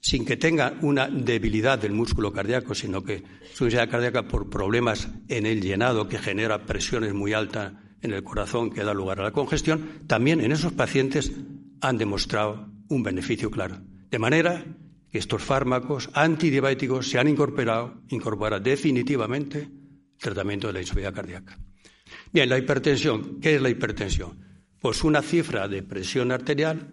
[0.00, 5.08] sin que tenga una debilidad del músculo cardíaco, sino que su insuficiencia cardíaca por problemas
[5.28, 9.24] en el llenado que genera presiones muy altas en el corazón que da lugar a
[9.24, 11.32] la congestión, también en esos pacientes
[11.80, 13.78] han demostrado un beneficio claro.
[14.10, 14.64] De manera
[15.10, 21.58] que estos fármacos antidiabéticos se han incorporado, incorporado definitivamente el tratamiento de la insuficiencia cardíaca.
[22.32, 23.40] Bien, la hipertensión.
[23.40, 24.38] ¿Qué es la hipertensión?
[24.80, 26.92] Pues una cifra de presión arterial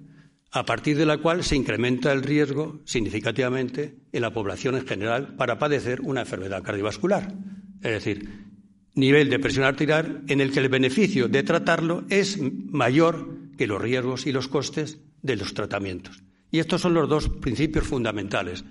[0.51, 5.35] a partir de la cual se incrementa el riesgo significativamente en la población en general
[5.35, 7.33] para padecer una enfermedad cardiovascular.
[7.81, 8.48] Es decir,
[8.95, 13.81] nivel de presión arterial en el que el beneficio de tratarlo es mayor que los
[13.81, 16.23] riesgos y los costes de los tratamientos.
[16.51, 18.65] Y estos son los dos principios fundamentales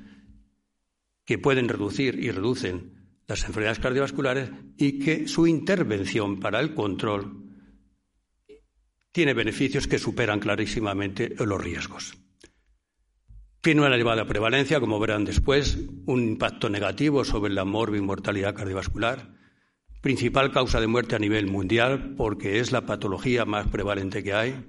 [1.24, 7.44] que pueden reducir y reducen las enfermedades cardiovasculares y que su intervención para el control
[9.12, 12.16] tiene beneficios que superan clarísimamente los riesgos.
[13.60, 19.37] Tiene una elevada prevalencia, como verán después, un impacto negativo sobre la mortalidad cardiovascular,
[20.00, 24.64] principal causa de muerte a nivel mundial porque es la patología más prevalente que hay,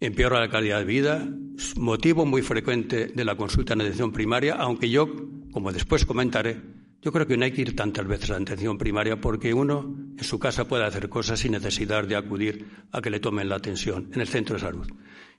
[0.00, 1.28] empeora la calidad de vida,
[1.76, 5.08] motivo muy frecuente de la consulta en atención primaria, aunque yo,
[5.52, 6.60] como después comentaré,
[7.00, 9.96] yo creo que no hay que ir tantas veces a la atención primaria porque uno
[10.16, 13.56] en su casa puede hacer cosas sin necesidad de acudir a que le tomen la
[13.56, 14.88] atención en el centro de salud.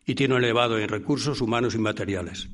[0.06, 2.50] Y tiene un elevado en recursos humanos y materiales.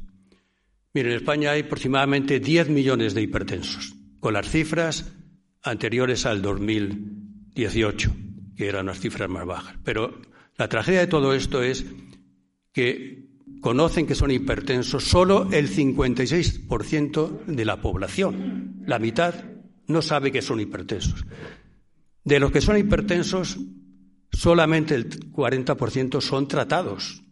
[0.93, 5.13] Miren, en España hay aproximadamente 10 millones de hipertensos, con las cifras
[5.65, 8.15] anteriores al 2018,
[8.55, 9.75] que eran las cifras más bajas.
[9.83, 10.21] Pero
[10.57, 11.85] la tragedia de todo esto es
[12.71, 13.25] que
[13.61, 18.83] conocen que son hipertensos solo el 56% de la población.
[18.85, 19.33] La mitad
[19.87, 21.25] no sabe que son hipertensos.
[22.23, 23.57] De los que son hipertensos,
[24.31, 27.23] solamente el 40% son tratados.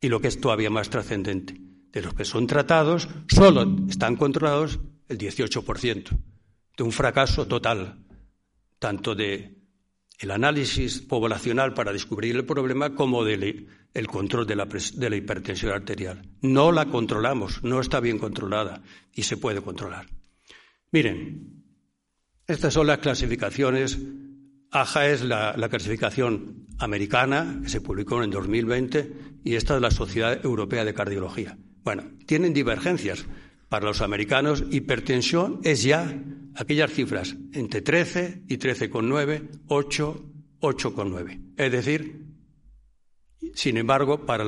[0.00, 1.60] Y lo que es todavía más trascendente,
[1.92, 6.33] de los que son tratados, solo están controlados el 18%.
[6.76, 8.04] De un fracaso total,
[8.78, 9.54] tanto de
[10.18, 15.16] el análisis poblacional para descubrir el problema como del el control de la, de la,
[15.16, 16.22] hipertensión arterial.
[16.40, 18.82] No la controlamos, no está bien controlada
[19.12, 20.06] y se puede controlar.
[20.90, 21.62] Miren,
[22.46, 23.98] estas son las clasificaciones.
[24.70, 29.12] AJA es la, la clasificación americana que se publicó en 2020
[29.44, 31.56] y esta es la Sociedad Europea de Cardiología.
[31.84, 33.24] Bueno, tienen divergencias.
[33.68, 36.20] Para los americanos, hipertensión es ya
[36.56, 41.40] aquellas cifras entre 13 y 13,9, 8, 8,9.
[41.56, 42.26] Es decir,
[43.54, 44.44] sin embargo, para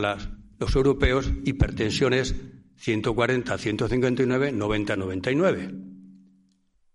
[0.59, 2.35] los europeos, hipertensión es
[2.77, 5.75] 140, 159, 90, 99.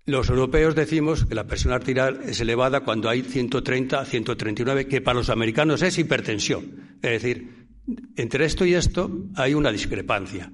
[0.05, 5.19] Los europeos decimos que la presión arterial es elevada cuando hay 130, 139, que para
[5.19, 6.97] los americanos es hipertensión.
[7.01, 7.67] Es decir,
[8.15, 10.51] entre esto y esto hay una discrepancia.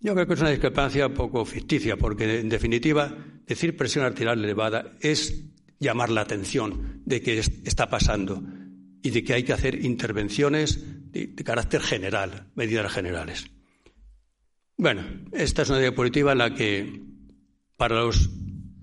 [0.00, 3.14] Yo creo que es una discrepancia un poco ficticia, porque en definitiva
[3.46, 5.44] decir presión arterial elevada es
[5.78, 8.42] llamar la atención de qué está pasando
[9.02, 13.46] y de que hay que hacer intervenciones de, carácter general, medidas generales.
[14.76, 17.02] Bueno, esta es una diapositiva en la que
[17.76, 18.30] para los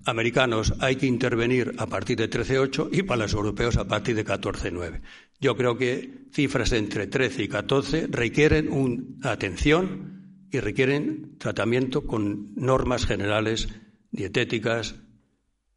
[0.06, 4.24] americanos hay que intervenir a partir de 13.8 y para los europeos a partir de
[4.24, 5.00] 14.9.
[5.40, 10.23] Yo creo que cifras entre 13 y 14 requieren una atención
[10.54, 13.68] y requieren tratamiento con normas generales
[14.12, 14.94] dietéticas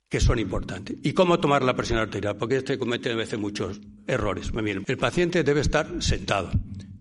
[0.08, 0.98] que son importantes.
[1.02, 2.38] ¿Y cómo tomar la presión arterial?
[2.38, 4.52] Porque este comete a veces muchos errores.
[4.86, 6.52] El paciente debe estar sentado.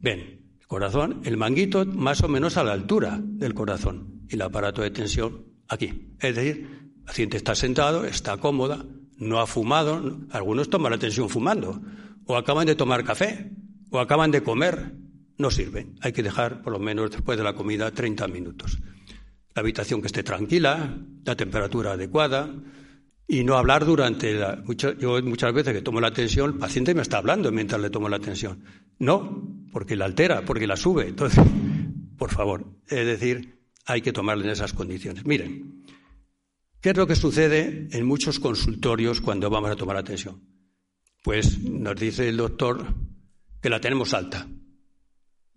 [0.00, 4.42] Ven, el corazón, el manguito más o menos a la altura del corazón y el
[4.42, 6.14] aparato de tensión aquí.
[6.18, 8.86] Es decir, el paciente está sentado, está cómoda,
[9.18, 10.18] no ha fumado.
[10.30, 11.82] Algunos toman la tensión fumando,
[12.24, 13.52] o acaban de tomar café,
[13.90, 14.94] o acaban de comer.
[15.38, 15.86] No sirve.
[16.00, 18.78] Hay que dejar, por lo menos después de la comida, 30 minutos.
[19.54, 22.50] La habitación que esté tranquila, la temperatura adecuada,
[23.28, 24.62] y no hablar durante la...
[24.98, 28.08] yo muchas veces que tomo la tensión, el paciente me está hablando mientras le tomo
[28.08, 28.62] la tensión.
[28.98, 31.08] No, porque la altera, porque la sube.
[31.08, 31.44] Entonces,
[32.18, 35.26] por favor, es decir, hay que tomarla en esas condiciones.
[35.26, 35.84] Miren,
[36.80, 40.42] ¿qué es lo que sucede en muchos consultorios cuando vamos a tomar la tensión?
[41.22, 42.94] Pues nos dice el doctor
[43.60, 44.46] que la tenemos alta.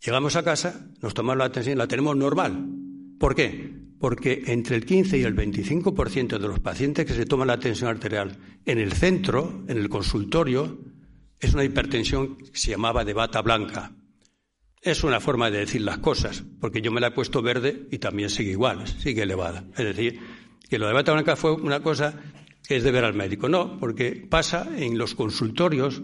[0.04, 2.66] Llegamos a casa, nos tomamos la tensión y la tenemos normal.
[3.20, 3.80] ¿Por qué?
[4.00, 7.90] porque entre el 15 y el 25% de los pacientes que se toman la tensión
[7.90, 10.80] arterial en el centro, en el consultorio,
[11.40, 13.92] es una hipertensión que se llamaba de bata blanca.
[14.82, 17.98] Es una forma de decir las cosas, porque yo me la he puesto verde y
[18.00, 19.66] también sigue igual, sigue elevada.
[19.78, 20.20] Es decir,
[20.70, 22.14] que lo de bata blanca fue una cosa
[22.66, 23.50] que es de ver al médico.
[23.50, 26.02] No, porque pasa en los consultorios,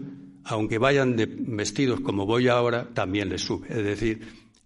[0.48, 3.66] aunque vayan de vestidos como voy ahora, también les sube.
[3.68, 4.20] Es decir,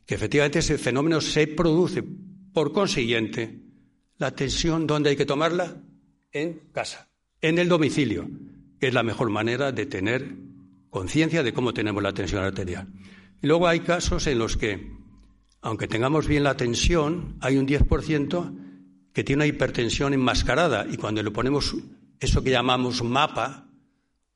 [0.06, 2.04] que efectivamente ese fenómeno se produce
[2.52, 3.60] por consiguiente,
[4.18, 5.82] la tensión, ¿dónde hay que tomarla?
[6.32, 7.08] En casa,
[7.40, 8.28] en el domicilio,
[8.78, 10.36] que es la mejor manera de tener
[10.90, 12.86] conciencia de cómo tenemos la tensión arterial.
[13.42, 14.92] Y luego hay casos en los que,
[15.62, 18.54] aunque tengamos bien la tensión, hay un 10%
[19.14, 21.74] que tiene una hipertensión enmascarada y cuando le ponemos
[22.20, 23.69] eso que llamamos mapa,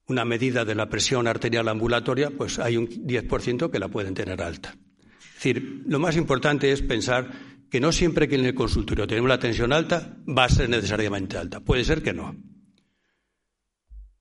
[0.06, 4.42] una medida de la presión arterial ambulatoria, pues hay un 10% que la pueden tener
[4.42, 4.76] alta.
[5.20, 7.30] Es decir, lo más importante es pensar
[7.70, 11.36] que no siempre que en el consultorio tenemos la tensión alta va a ser necesariamente
[11.36, 11.60] alta.
[11.60, 12.36] Puede ser que no.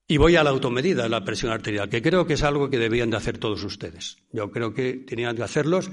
[0.07, 3.09] Y voy a la automedida, la presión arterial, que creo que es algo que debían
[3.09, 4.17] de hacer todos ustedes.
[4.31, 5.89] Yo creo que tenían que hacerlos.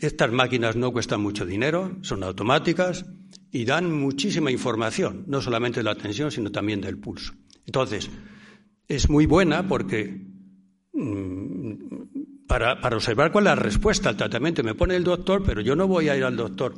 [0.00, 3.04] Estas máquinas no cuestan mucho dinero, son automáticas
[3.52, 7.34] y dan muchísima información, no solamente de la tensión, sino también del pulso.
[7.66, 8.10] Entonces,
[8.88, 10.26] es muy buena porque
[10.92, 11.72] mm,
[12.46, 14.62] para, observar cuál es la respuesta al tratamiento.
[14.62, 16.74] Me pone el doctor, pero yo no voy a ir al doctor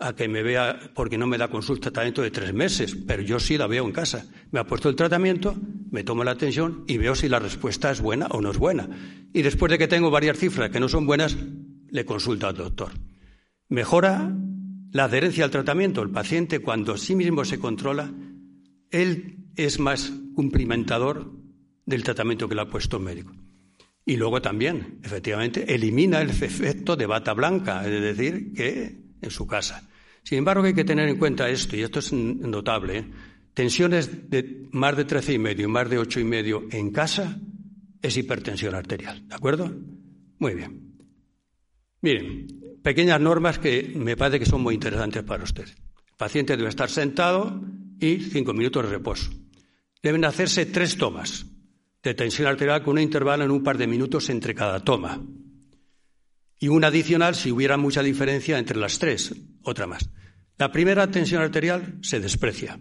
[0.00, 3.40] a que me vea porque no me da consulta tratamiento de tres meses, pero yo
[3.40, 4.26] sí la veo en casa.
[4.52, 5.56] Me ha puesto el tratamiento,
[5.90, 8.88] me tomo la atención y veo si la respuesta es buena o no es buena.
[9.32, 11.36] Y después de que tengo varias cifras que no son buenas,
[11.90, 12.92] le consulto al doctor.
[13.68, 14.32] Mejora
[14.92, 16.02] la adherencia al tratamiento.
[16.02, 18.12] El paciente, cuando sí mismo se controla,
[18.90, 21.37] él es más cumplimentador
[21.88, 23.32] del tratamiento que le ha puesto el médico.
[24.04, 29.46] Y luego también, efectivamente, elimina el efecto de bata blanca, es decir, que en su
[29.46, 29.88] casa.
[30.22, 33.04] Sin embargo, hay que tener en cuenta esto, y esto es notable, ¿eh?
[33.54, 37.40] tensiones de más de 13,5 y medio, más de ocho y medio en casa
[38.00, 39.74] es hipertensión arterial, ¿de acuerdo?
[40.38, 40.96] Muy bien.
[42.00, 42.46] Miren,
[42.82, 45.70] pequeñas normas que me parece que son muy interesantes para ustedes.
[45.70, 47.60] El paciente debe estar sentado
[47.98, 49.30] y cinco minutos de reposo.
[50.02, 51.44] Deben hacerse tres tomas
[52.08, 55.20] de tensión arterial con un intervalo en un par de minutos entre cada toma.
[56.58, 60.10] Y una adicional si hubiera mucha diferencia entre las tres, otra más.
[60.56, 62.80] La primera tensión arterial se desprecia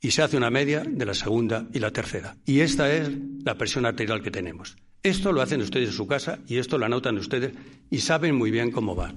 [0.00, 2.36] y se hace una media de la segunda y la tercera.
[2.46, 3.10] Y esta es
[3.44, 4.76] la presión arterial que tenemos.
[5.02, 7.52] Esto lo hacen ustedes en su casa y esto lo anotan ustedes
[7.90, 9.14] y saben muy bien cómo va.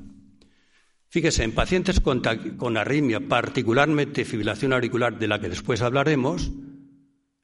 [1.07, 2.21] Fíjese, en pacientes con,
[2.57, 6.51] con arritmia, particularmente fibrilación auricular, de la que después hablaremos,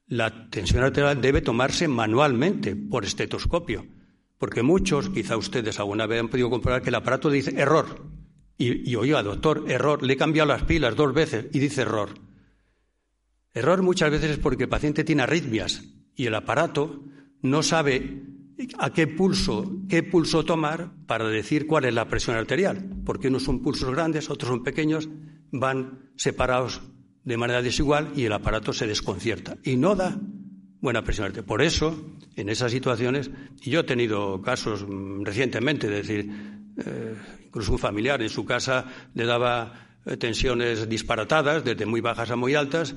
[0.08, 3.86] la tensión arterial debe tomarse manualmente por estetoscopio,
[4.38, 8.06] porque muchos, quizá ustedes alguna vez han podido comprobar que el aparato dice error.
[8.56, 12.10] Y, y oiga, doctor, error, le he cambiado las pilas dos veces y dice error.
[13.54, 17.04] Error muchas veces es porque el paciente tiene arritmias y el aparato
[17.42, 18.22] no sabe
[18.78, 23.44] a qué pulso, qué pulso tomar para decir cuál es la presión arterial, porque unos
[23.44, 25.08] son pulsos grandes, otros son pequeños,
[25.52, 26.82] van separados
[27.28, 30.18] de manera desigual y el aparato se desconcierta y no da
[30.80, 31.30] buena presión.
[31.46, 33.30] Por eso, en esas situaciones,
[33.62, 36.30] y yo he tenido casos mm, recientemente, es decir,
[36.78, 37.14] eh,
[37.44, 42.36] incluso un familiar en su casa le daba eh, tensiones disparatadas, desde muy bajas a
[42.36, 42.94] muy altas,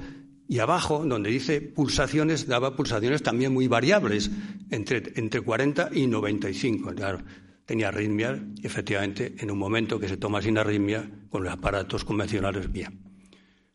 [0.48, 4.32] y abajo, donde dice pulsaciones, daba pulsaciones también muy variables,
[4.70, 6.94] entre, entre 40 y 95.
[6.96, 7.20] Claro,
[7.65, 12.72] tenía arritmia, efectivamente, en un momento que se toma sin arritmia, con los aparatos convencionales
[12.72, 13.11] bien.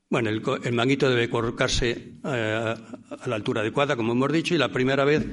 [0.09, 2.75] Bueno, el, manguito debe colocarse eh,
[3.11, 5.27] a la altura adecuada, como hemos dicho, y la primera vez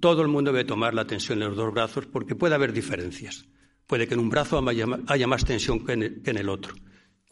[0.00, 3.46] todo el mundo debe tomar la tensión en los dos brazos porque puede haber diferencias.
[3.86, 4.62] Puede que en un brazo
[5.06, 6.74] haya, más tensión que en el otro.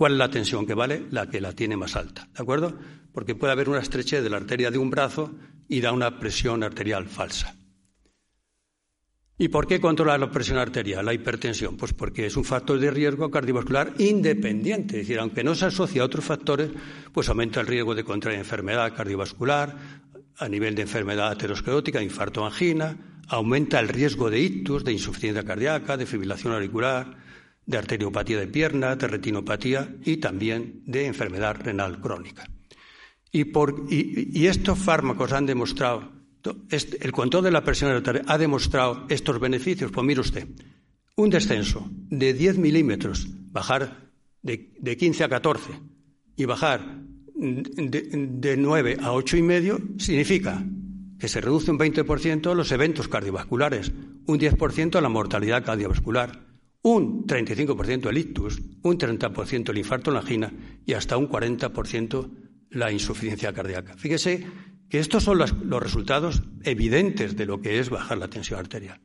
[0.00, 1.06] ¿Cuál es la tensión que vale?
[1.11, 2.78] La que la tiene más alta, ¿de acuerdo?
[3.12, 5.35] Porque puede haber una estrechez de la arteria de un brazo
[5.68, 7.54] y da una presión arterial falsa.
[9.40, 11.79] ¿Y por qué controlar la presión arterial, la hipertensión?
[11.79, 16.03] Pues porque es un factor de riesgo cardiovascular independiente, es decir, aunque no se asocia
[16.03, 16.68] a otros factores,
[17.11, 19.79] pues aumenta el riesgo de contraer enfermedad cardiovascular,
[20.37, 22.98] a nivel de enfermedad aterosclerótica, infarto angina,
[23.29, 27.16] aumenta el riesgo de ictus, de insuficiencia cardíaca, de fibrilación auricular,
[27.64, 32.46] de arteriopatía de pierna, de retinopatía y también de enfermedad renal crónica.
[33.33, 36.12] Y, estos fármacos han demostrado,
[36.70, 39.90] el control de la presión arterial ha demostrado estos beneficios.
[39.90, 40.48] Pues mire usted,
[41.16, 44.11] un descenso de 10 milímetros, bajar
[44.42, 45.72] de, 15 a 14
[46.37, 47.03] y bajar
[47.35, 50.64] de, de 9 a 8 y medio, significa
[51.18, 53.92] que se reduce un 20% los eventos cardiovasculares,
[54.26, 56.46] un 10% la mortalidad cardiovascular,
[56.83, 60.53] un 35% el ictus, un 30% el infarto en la angina
[60.87, 62.31] y hasta un 40%
[62.70, 63.96] la insuficiencia cardíaca.
[63.96, 64.46] Fíjese
[64.90, 69.00] que estos son los, resultados evidentes de lo que es bajar la tensión arterial.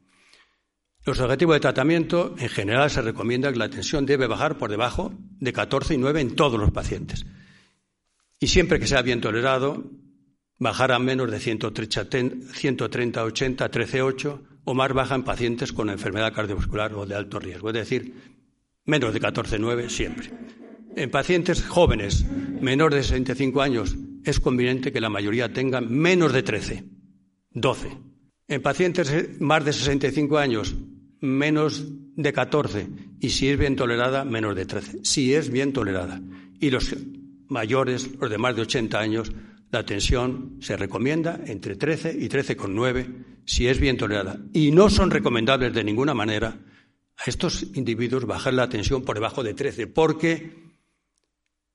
[1.06, 5.14] Los objetivos de tratamiento, en general, se recomienda que la tensión debe bajar por debajo
[5.40, 7.28] de 14 y 9 en todos los pacientes.
[8.40, 9.84] Y siempre que sea bien tolerado,
[10.58, 16.34] bajar a menos de 130, 80, 13, 8 o más baja en pacientes con enfermedad
[16.34, 18.16] cardiovascular o de alto riesgo, es decir,
[18.86, 20.32] menos de 14,9 siempre.
[20.96, 22.26] En pacientes jóvenes,
[22.62, 26.84] menores de 65 años, es conveniente que la mayoría tengan menos de 13,
[27.52, 27.98] 12.
[28.48, 30.76] En pacientes más de 65 años,
[31.22, 31.86] menos
[32.16, 32.88] de 14
[33.20, 35.00] y si es bien tolerada, menos de 13.
[35.04, 36.22] Si es bien tolerada.
[36.60, 36.96] Y los
[37.48, 39.32] mayores, los de más de 80 años,
[39.72, 44.40] la tensión se recomienda entre 13 y 13,9 si es bien tolerada.
[44.54, 46.58] Y no son recomendables de ninguna manera
[47.18, 50.65] a estos individuos bajar la tensión por debajo de 13, porque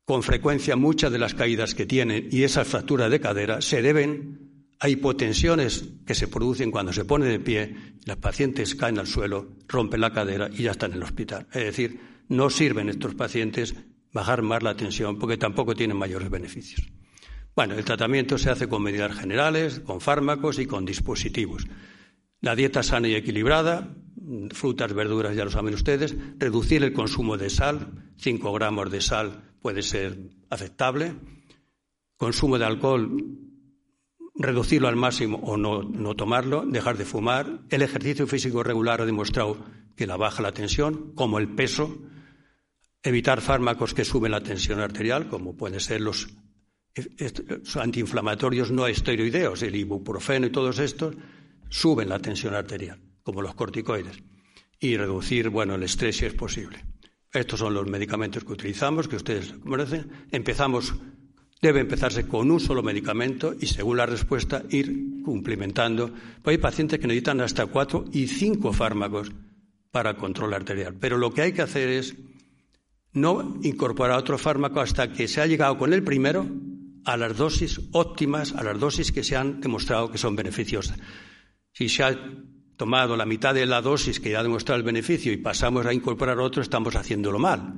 [0.05, 4.51] con frecuencia muchas de las caídas que tienen y esas fracturas de cadera se deben
[4.81, 9.57] a hipotensiones que se producen cuando se pone de pie, los pacientes caen al suelo,
[9.69, 11.47] rompen la cadera y ya están en el hospital.
[11.53, 13.75] Es decir, no sirven estos pacientes
[14.13, 16.89] bajar más la tensión porque tampoco tienen mayores beneficios.
[17.55, 21.67] Bueno, el tratamiento se hace con medidas generales, con fármacos y con dispositivos.
[22.41, 23.95] La dieta sana y equilibrada,
[24.53, 29.50] frutas, verduras, ya lo saben ustedes, reducir el consumo de sal, 5 gramos de sal
[29.61, 30.19] puede ser
[30.51, 31.15] aceptable,
[32.17, 33.11] consumo de alcohol,
[34.35, 39.07] reducirlo al máximo o no, no tomarlo, dejar de fumar, el ejercicio físico regular ha
[39.07, 39.59] demostrado
[39.97, 41.99] que la baja la tensión, como el peso,
[43.03, 46.29] evitar fármacos que suben la tensión arterial, como pueden ser los
[47.77, 51.15] antiinflamatorios no esteroideos, el ibuprofeno y todos estos,
[51.69, 54.23] suben la tensión arterial, como los corticoides,
[54.79, 56.85] y reducir, bueno, el estrés si es posible.
[57.33, 60.11] Estos son los medicamentos que utilizamos, que ustedes conocen.
[60.33, 60.95] Empezamos,
[61.63, 66.13] debe empezarse con un solo medicamento y, según la respuesta, ir cumplimentando.
[66.43, 69.31] Pues hay pacientes que necesitan hasta cuatro y cinco fármacos
[69.93, 70.97] para control arterial.
[70.99, 72.17] Pero lo que hay que hacer es
[73.13, 76.47] no incorporar otro fármaco hasta que se ha llegado con el primero
[77.05, 80.99] a las dosis óptimas, a las dosis que se han demostrado que son beneficiosas.
[81.73, 82.19] Si se ha
[82.81, 85.93] tomado la mitad de la dosis que ya ha demostrado el beneficio y pasamos a
[85.93, 87.75] incorporar otro, estamos haciéndolo mal,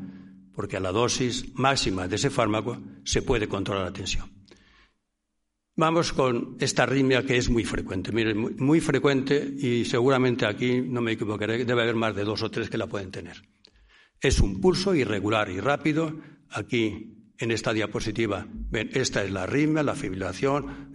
[0.55, 4.31] porque a la dosis máxima de ese fármaco se puede controlar la tensión.
[5.75, 8.13] Vamos con esta arritmia que es muy frecuente.
[8.13, 12.51] Miren, muy, frecuente y seguramente aquí, no me equivocaré, debe haber más de dos o
[12.53, 13.43] tres que la pueden tener.
[14.21, 16.15] Es un pulso irregular y rápido.
[16.49, 18.47] Aquí en esta diapositiva.
[18.71, 20.95] Esta es la arritmia, la fibrilación,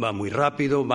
[0.00, 0.86] va muy rápido,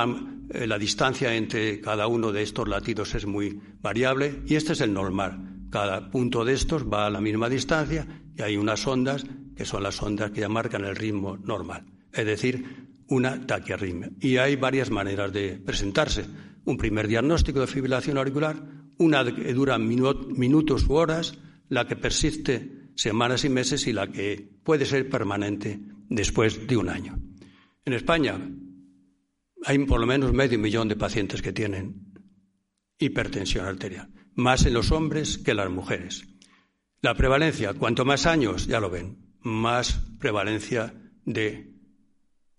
[0.50, 4.82] eh, la distancia entre cada uno de estos latidos es muy variable y este es
[4.82, 5.68] el normal.
[5.70, 9.26] Cada punto de estos va a la misma distancia y hay unas ondas
[9.56, 14.12] que son las ondas que ya marcan el ritmo normal, es decir, una taquiarritmia.
[14.20, 16.26] Y hay varias maneras de presentarse.
[16.66, 18.62] un primer diagnóstico de fibrilación auricular,
[18.98, 21.38] una que dura minutos u horas,
[21.70, 25.80] la que persiste semanas y meses y la que puede ser permanente
[26.10, 27.18] después de un año.
[27.86, 28.38] En España
[29.68, 32.14] hay por lo menos medio millón de pacientes que tienen
[33.00, 36.26] hipertensión arterial, más en los hombres que en las mujeres.
[37.02, 40.94] La prevalencia, cuanto más años, ya lo ven, más prevalencia
[41.26, 41.74] de,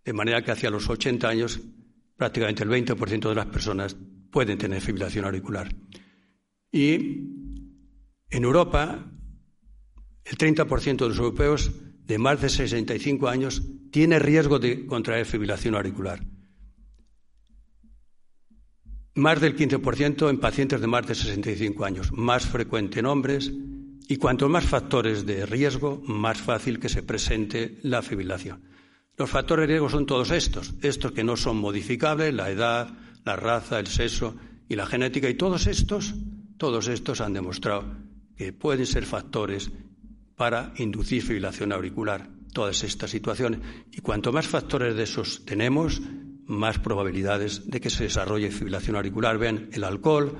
[0.05, 1.61] de manera que hacia los 80 años
[2.15, 3.97] prácticamente el 20% de las personas
[4.31, 5.75] pueden tener fibrilación auricular.
[6.71, 6.95] Y
[8.29, 9.11] en Europa,
[10.27, 11.73] el 30% de los europeos
[12.05, 16.21] de más de 65 años tiene riesgo de contraer fibrilación auricular.
[19.19, 23.53] Más del 15% en pacientes de más de 65 años, más frecuente en hombres,
[24.07, 28.63] y cuanto más factores de riesgo, más fácil que se presente la fibrilación.
[29.17, 33.35] Los factores de riesgo son todos estos, estos que no son modificables, la edad, la
[33.35, 34.37] raza, el sexo
[34.69, 36.15] y la genética, y todos estos,
[36.57, 37.97] todos estos han demostrado
[38.37, 39.73] que pueden ser factores
[40.37, 43.59] para inducir fibrilación auricular, todas estas situaciones.
[43.91, 46.01] Y cuanto más factores de esos tenemos,
[46.49, 49.39] más probabilidades de que se desarrolle fibrilación auricular.
[49.39, 50.37] Ven el alcohol,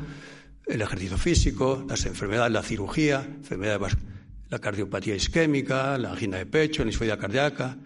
[0.67, 3.97] el ejercicio físico, las enfermedades, la cirugía, enfermedades,
[4.49, 7.77] la cardiopatía isquémica, la angina de pecho, la insuficiencia cardíaca,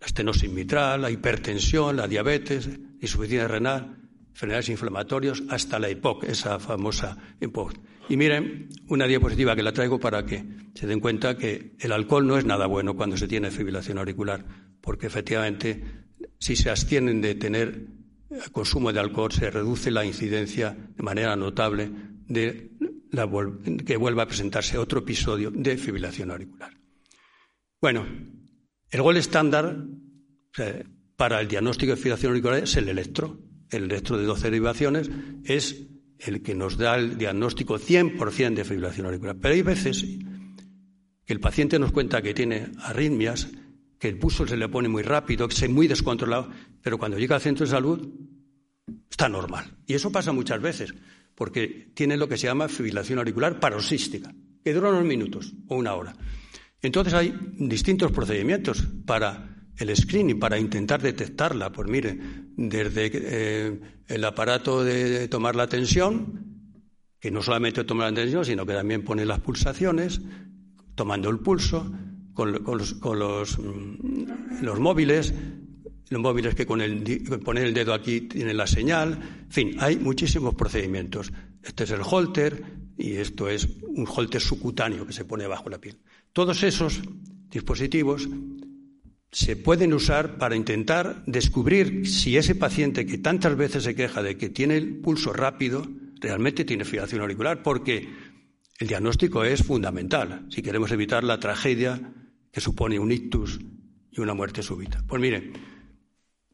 [0.00, 3.96] la estenosis mitral, la hipertensión, la diabetes, la insuficiencia renal,
[4.30, 7.74] enfermedades inflamatorias, hasta la EPOC, esa famosa EPOC.
[8.08, 10.44] Y miren, una diapositiva que la traigo para que
[10.74, 14.44] se den cuenta que el alcohol no es nada bueno cuando se tiene fibrilación auricular,
[14.80, 15.80] porque efectivamente,
[16.40, 17.86] si se abstienen de tener
[18.50, 21.90] consumo de alcohol, se reduce la incidencia de manera notable
[22.26, 22.70] de
[23.84, 26.72] que vuelva a presentarse otro episodio de fibrilación auricular.
[27.80, 28.06] Bueno,
[28.90, 29.76] el gol estándar
[31.16, 33.38] para el diagnóstico de fibrilación auricular es el electro.
[33.70, 35.10] El electro de 12 derivaciones
[35.44, 35.86] es
[36.18, 39.36] el que nos da el diagnóstico 100% de fibrilación auricular.
[39.40, 40.04] Pero hay veces
[41.24, 43.48] que el paciente nos cuenta que tiene arritmias,
[44.00, 46.48] que el pulso se le pone muy rápido, que es muy descontrolado,
[46.82, 48.08] pero cuando llega al centro de salud
[49.10, 49.76] está normal.
[49.86, 50.94] Y eso pasa muchas veces,
[51.34, 54.34] porque tiene lo que se llama fibrilación auricular paroxística,
[54.64, 56.16] que dura unos minutos o una hora.
[56.80, 61.70] Entonces hay distintos procedimientos para el screening, para intentar detectarla.
[61.70, 62.18] Pues mire,
[62.56, 66.72] desde eh, el aparato de tomar la tensión,
[67.20, 70.22] que no solamente toma la tensión, sino que también pone las pulsaciones,
[70.94, 71.92] tomando el pulso,
[72.40, 75.34] con, los, mm, los, móviles,
[76.08, 79.12] los móviles que con el, poner el dedo aquí tienen la señal.
[79.44, 81.32] En fin, hay muchísimos procedimientos.
[81.62, 82.64] Este es el holter
[82.96, 85.98] y esto es un holter subcutáneo que se pone bajo la piel.
[86.32, 87.02] Todos esos
[87.50, 88.26] dispositivos
[89.30, 94.38] se pueden usar para intentar descubrir si ese paciente que tantas veces se queja de
[94.38, 95.86] que tiene el pulso rápido
[96.20, 98.08] realmente tiene fibrilación auricular, porque
[98.78, 102.14] el diagnóstico es fundamental si queremos evitar la tragedia
[102.52, 103.60] que supone un ictus
[104.10, 105.02] y una muerte súbita.
[105.06, 105.52] Pues miren,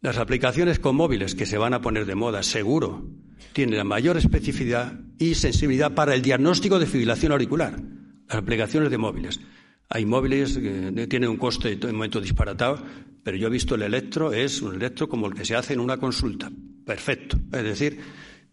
[0.00, 3.08] las aplicaciones con móviles que se van a poner de moda, seguro,
[3.52, 7.80] tienen la mayor especificidad y sensibilidad para el diagnóstico de fibrilación auricular.
[8.28, 9.40] Las aplicaciones de móviles.
[9.88, 12.82] Hay móviles que tienen un coste en momento disparatado,
[13.22, 15.80] pero yo he visto el electro, es un electro como el que se hace en
[15.80, 16.50] una consulta.
[16.84, 17.38] Perfecto.
[17.52, 18.00] Es decir,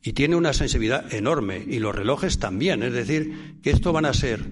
[0.02, 2.84] y tiene una sensibilidad enorme, y los relojes también.
[2.84, 4.46] Es decir, que esto van a ser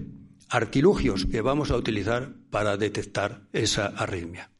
[0.54, 4.50] artilugios que vamos a utilizar para detectar esa arritmia.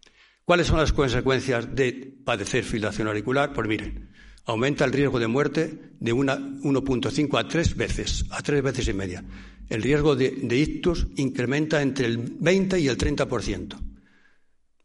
[0.44, 3.52] ¿Cuáles son las consecuencias de padecer filación auricular?
[3.52, 4.10] Pues miren,
[4.44, 9.24] aumenta el riesgo de muerte de 1.5 a 3 veces, a 3 veces y media
[9.72, 13.78] el riesgo de, ictus incrementa entre el 20 y el 30%.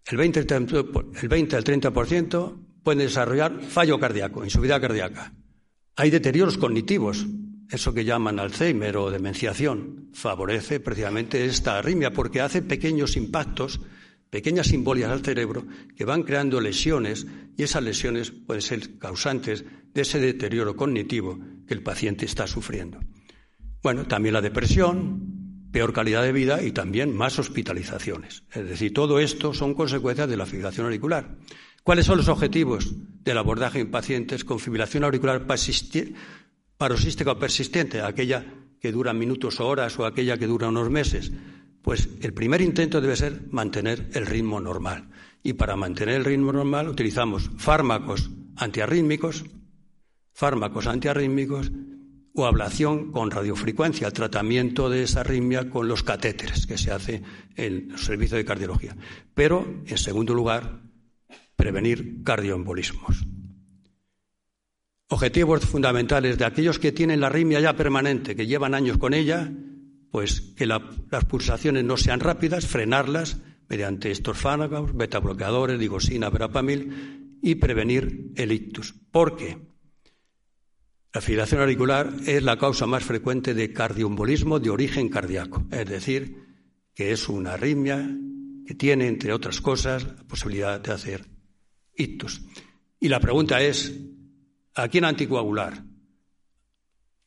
[0.05, 5.34] El 20, el 20 al 30% pueden desarrollar fallo cardíaco, insuficiencia cardíaca.
[5.97, 7.26] Hay deterioros cognitivos,
[7.70, 13.82] eso que llaman Alzheimer o demenciación, favorece precisamente esta arritmia porque hace pequeños impactos,
[14.30, 15.65] pequeñas simbolias al cerebro
[15.95, 21.74] que van creando lesiones y esas lesiones pueden ser causantes de ese deterioro cognitivo que
[21.74, 22.99] el paciente está sufriendo.
[23.84, 28.43] Bueno, también la depresión, peor calidad de vida y también más hospitalizaciones.
[28.53, 31.36] Es decir, todo esto son consecuencias de la fibrilación auricular.
[31.84, 32.93] ¿Cuáles son los objetivos
[33.24, 35.47] del abordaje en pacientes con fibrilación auricular
[36.78, 38.45] paroxística o persistente, aquella
[38.80, 41.34] que dura minutos o horas o aquella que dura unos meses?
[41.82, 45.09] Pues el primer intento debe ser mantener el ritmo normal.
[45.43, 49.45] Y para mantener el ritmo normal utilizamos fármacos antiarrítmicos,
[50.34, 51.71] fármacos antiarrítmicos
[52.34, 57.23] o ablación con radiofrecuencia, tratamiento de esa arritmia con los catéteres que se hace
[57.55, 58.95] en el servicio de cardiología.
[59.34, 60.82] Pero, en segundo lugar,
[61.55, 63.25] prevenir cardioembolismos.
[65.10, 69.51] Objetivos fundamentales de aquellos que tienen la arritmia ya permanente, que llevan años con ella,
[70.12, 73.38] pues que las pulsaciones no sean rápidas, frenarlas
[73.70, 78.93] mediante estos fármacos, beta bloqueadores, digosina, verapamil y prevenir el ictus.
[79.12, 79.58] ¿Por qué?
[81.14, 86.36] La fibrilación auricular es la causa más frecuente de cardioembolismo de origen cardíaco, es decir,
[86.93, 88.08] que es una arritmia
[88.66, 91.26] que tiene, entre otras cosas, la posibilidad de hacer
[91.95, 92.41] ictus.
[92.99, 93.93] Y la pregunta es,
[94.78, 95.84] ¿a quién anticoagular?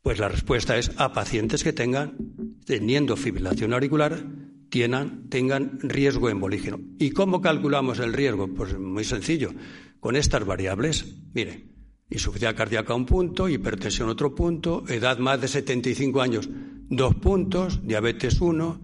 [0.03, 2.17] Pues la respuesta es a pacientes que tengan,
[2.65, 4.25] teniendo fibrilación auricular,
[4.71, 6.81] tengan, tengan riesgo embolígeno.
[6.99, 8.49] ¿Y cómo calculamos el riesgo?
[8.49, 9.53] Pues muy sencillo,
[9.99, 11.05] con estas variables.
[11.35, 11.67] Mire,
[12.09, 16.49] insuficiencia cardíaca un punto, hipertensión otro punto, edad más de 75 años
[16.91, 18.81] dos puntos, diabetes uno,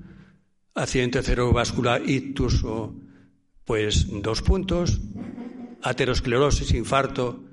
[0.74, 2.64] accidente cerebrovascular ictus
[3.64, 5.00] pues dos puntos,
[5.82, 7.45] aterosclerosis, infarto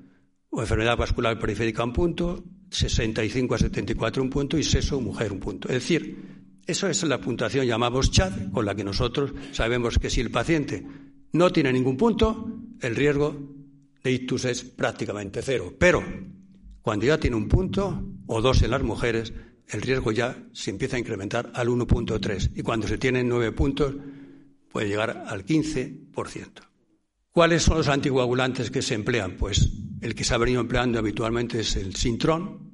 [0.54, 5.40] o enfermedad vascular periférica un punto, 65 a 74 un punto y sexo mujer un
[5.40, 5.68] punto.
[5.68, 10.20] Es decir, eso es la puntuación llamamos chat con la que nosotros sabemos que si
[10.20, 10.86] el paciente
[11.32, 12.48] no tiene ningún punto,
[12.80, 13.36] el riesgo
[14.02, 15.74] de ictus es prácticamente cero.
[15.76, 16.04] Pero
[16.82, 19.32] cuando ya tiene un punto o dos en las mujeres,
[19.68, 23.94] el riesgo ya se empieza a incrementar al 1.3 y cuando se tienen nueve puntos
[24.70, 26.73] puede llegar al 15%.
[27.34, 29.32] ¿Cuáles son los anticoagulantes que se emplean?
[29.36, 29.68] Pues
[30.00, 32.70] el que se ha venido empleando habitualmente es el sintrón,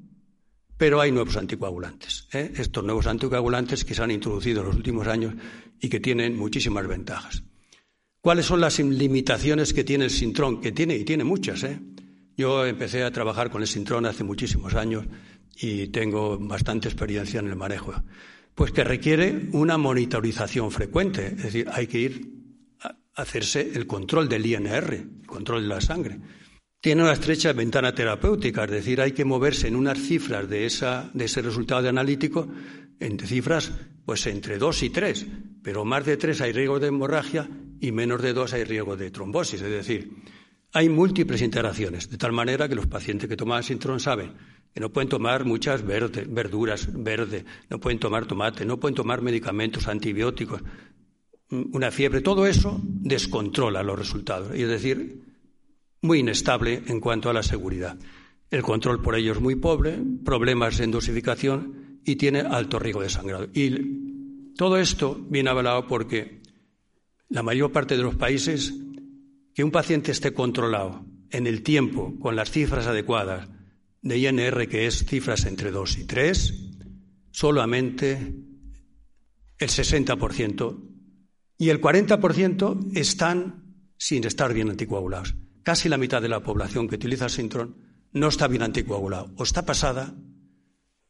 [0.76, 2.28] pero hay nuevos anticoagulantes.
[2.34, 2.52] ¿eh?
[2.54, 5.32] Estos nuevos anticoagulantes que se han introducido en los últimos años
[5.80, 7.42] y que tienen muchísimas ventajas.
[8.20, 10.61] ¿Cuáles son las limitaciones que tiene el sintrón?
[10.61, 11.62] Que tiene, y tiene muchas.
[11.62, 11.80] ¿eh?
[12.36, 15.06] Yo empecé a trabajar con el sintrón hace muchísimos años
[15.56, 17.94] y tengo bastante experiencia en el manejo.
[18.54, 22.39] Pues que requiere una monitorización frecuente, es decir, hay que ir
[23.23, 26.18] hacerse el control del INR, el control de la sangre.
[26.81, 31.11] Tiene una estrecha ventana terapéutica, es decir, hay que moverse en unas cifras de, esa,
[31.12, 32.49] de ese resultado analítico,
[32.99, 33.73] entre cifras
[34.05, 35.27] pues entre 2 y 3,
[35.62, 37.49] pero más de 3 hay riesgo de hemorragia
[37.81, 40.11] y menos de 2 hay riesgo de trombosis, es decir,
[40.73, 44.33] hay múltiples interacciones, de tal manera que los pacientes que toman sintrón saben
[44.73, 49.89] que no pueden tomar muchas verduras verdes, no pueden tomar tomate, no pueden tomar medicamentos
[49.89, 50.62] antibióticos,
[51.51, 55.22] una fiebre, todo eso descontrola los resultados, y es decir,
[56.03, 57.98] muy inestable en cuanto a la seguridad.
[58.51, 63.11] El control por ello es muy pobre, problemas en dosificación y tiene alto riesgo de
[63.11, 63.48] sangrado.
[63.55, 66.40] Y todo esto viene avalado porque
[67.28, 68.74] la mayor parte de los países
[69.55, 73.48] que un paciente esté controlado en el tiempo con las cifras adecuadas,
[74.03, 76.55] de INR, que es cifras entre 2 y 3,
[77.30, 78.34] solamente
[79.59, 80.89] el 60%.
[81.61, 85.34] Y el 40% están sin estar bien anticoagulados.
[85.62, 87.76] Casi la mitad de la población que utiliza el Sintron
[88.12, 89.30] no está bien anticoagulado.
[89.36, 90.14] O está pasada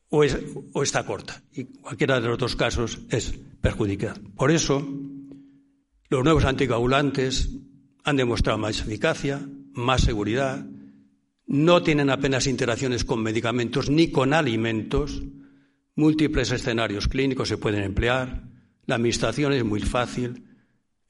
[0.09, 0.25] o,
[0.73, 1.41] o está corta.
[1.53, 4.21] Y cualquiera de los dos casos es perjudicada.
[4.35, 4.85] Por eso,
[6.09, 7.51] los nuevos anticoagulantes
[8.03, 9.41] han demostrado más eficacia,
[9.73, 10.67] más seguridad,
[11.47, 15.23] no tienen apenas interacciones con medicamentos ni con alimentos,
[15.95, 18.50] múltiples escenarios clínicos se pueden emplear,
[18.87, 20.45] la administración es muy fácil,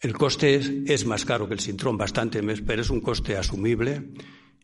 [0.00, 0.54] el coste
[0.86, 4.12] es, más caro que el sintrón, bastante, pero es un coste asumible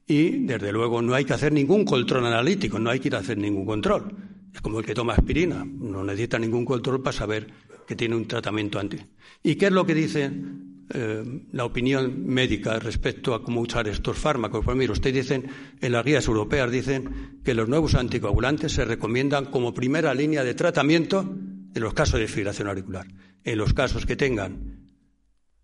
[0.06, 3.18] y, desde luego, no hay que hacer ningún control analítico, no hay que ir a
[3.18, 4.16] hacer ningún control.
[4.54, 7.46] Es como el que toma aspirina, no necesita ningún control para saber
[7.86, 8.98] que tiene un tratamiento anti.
[9.42, 14.16] ¿Y qué es lo que dicen eh, la opinión médica respecto a cómo usar estos
[14.16, 14.64] fármacos.
[14.64, 15.50] Pues mire, ustedes dicen,
[15.80, 20.54] en las guías europeas dicen que los nuevos anticoagulantes se recomiendan como primera línea de
[20.54, 21.28] tratamiento
[21.76, 23.06] en los casos de fibrilación auricular.
[23.44, 24.80] En los casos que tengan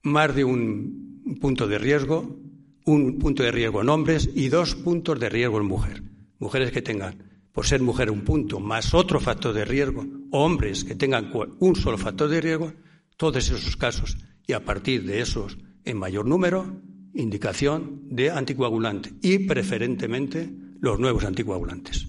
[0.03, 2.39] más de un punto de riesgo,
[2.85, 6.03] un punto de riesgo en hombres y dos puntos de riesgo en mujer.
[6.39, 10.85] Mujeres que tengan, por ser mujer, un punto más otro factor de riesgo, o hombres
[10.85, 12.75] que tengan un solo factor de riesgo,
[13.17, 16.83] todos esos casos y a partir de esos, en mayor número,
[17.15, 22.07] indicación de anticoagulante y preferentemente los nuevos anticoagulantes.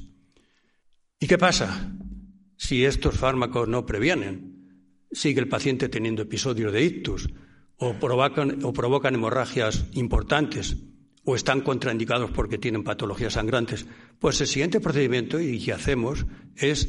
[1.19, 1.93] ¿Y qué pasa
[2.63, 4.79] si estos fármacos no previenen?
[5.11, 7.29] Sigue el paciente teniendo episodios de ictus
[7.75, 10.77] o provocan, hemorragias importantes
[11.25, 13.85] o están contraindicados porque tienen patologías sangrantes.
[14.17, 16.87] Pues el siguiente procedimiento y que hacemos es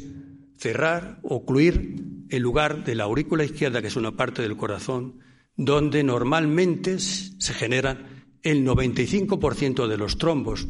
[0.57, 1.95] cerrar, ocluir
[2.29, 5.19] el lugar de la aurícula izquierda, que es una parte del corazón,
[5.57, 10.69] donde normalmente se generan el 95% de los trombos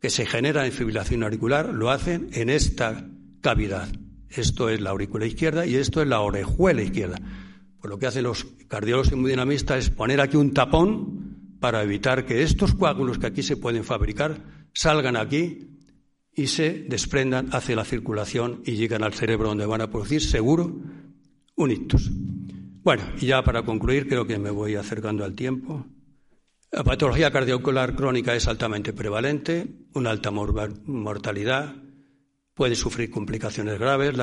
[0.00, 3.88] que se generan en fibrilación auricular lo hacen en esta cavidad.
[4.36, 7.18] Esto es la aurícula izquierda y esto es la orejuela izquierda.
[7.80, 12.42] Pues lo que hacen los cardiólogos hemodinamistas es poner aquí un tapón para evitar que
[12.42, 15.78] estos coágulos que aquí se pueden fabricar salgan aquí
[16.34, 20.80] y se desprendan hacia la circulación y llegan al cerebro donde van a producir seguro
[21.56, 22.10] un ictus.
[22.82, 25.86] Bueno, y ya para concluir, creo que me voy acercando al tiempo.
[26.70, 31.76] La patología cardiovascular crónica es altamente prevalente, una alta mortalidad,
[32.54, 34.14] puede sufrir complicaciones graves,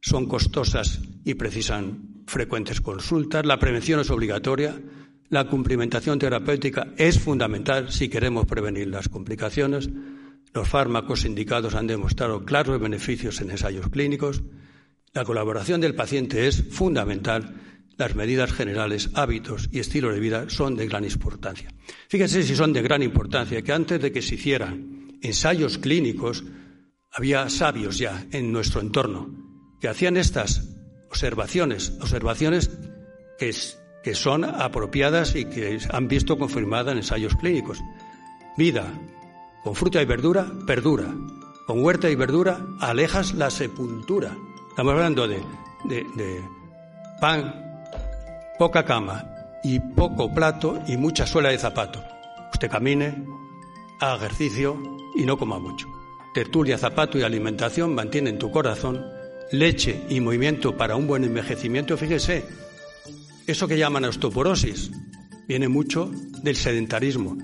[0.00, 4.78] son costosas y precisan frecuentes consultas, la prevención es obligatoria,
[5.28, 9.88] la cumplimentación terapéutica es fundamental si queremos prevenir las complicaciones,
[10.52, 14.42] los fármacos indicados han demostrado claros beneficios en ensayos clínicos,
[15.12, 17.54] la colaboración del paciente es fundamental,
[17.96, 21.70] las medidas generales, hábitos y estilo de vida son de gran importancia.
[22.08, 26.44] Fíjense si son de gran importancia que antes de que se hicieran ensayos clínicos,
[27.12, 29.28] había sabios ya en nuestro entorno
[29.80, 30.76] que hacían estas
[31.08, 32.70] observaciones, observaciones
[33.38, 33.52] que,
[34.14, 37.80] son apropiadas y que han visto confirmadas en ensayos clínicos.
[38.56, 38.86] Vida
[39.64, 41.12] con fruta y verdura, perdura.
[41.66, 44.36] Con huerta y verdura, alejas la sepultura.
[44.68, 45.42] Estamos hablando de,
[45.88, 46.40] de
[47.20, 47.82] pan,
[48.58, 49.24] poca cama
[49.64, 52.00] y poco plato y mucha suela de zapato.
[52.52, 53.26] Usted camine,
[54.00, 54.80] haga ejercicio
[55.16, 55.95] y no coma mucho
[56.36, 59.06] tertulia, zapato y alimentación mantienen tu corazón,
[59.52, 62.44] leche y movimiento para un buen envejecimiento, fíjese,
[63.46, 64.90] eso que llaman osteoporosis
[65.48, 66.10] viene mucho
[66.42, 67.38] del sedentarismo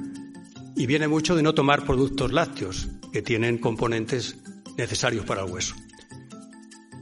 [0.76, 4.36] y viene mucho de no tomar productos lácteos que tienen componentes
[4.76, 5.74] necesarios para el hueso.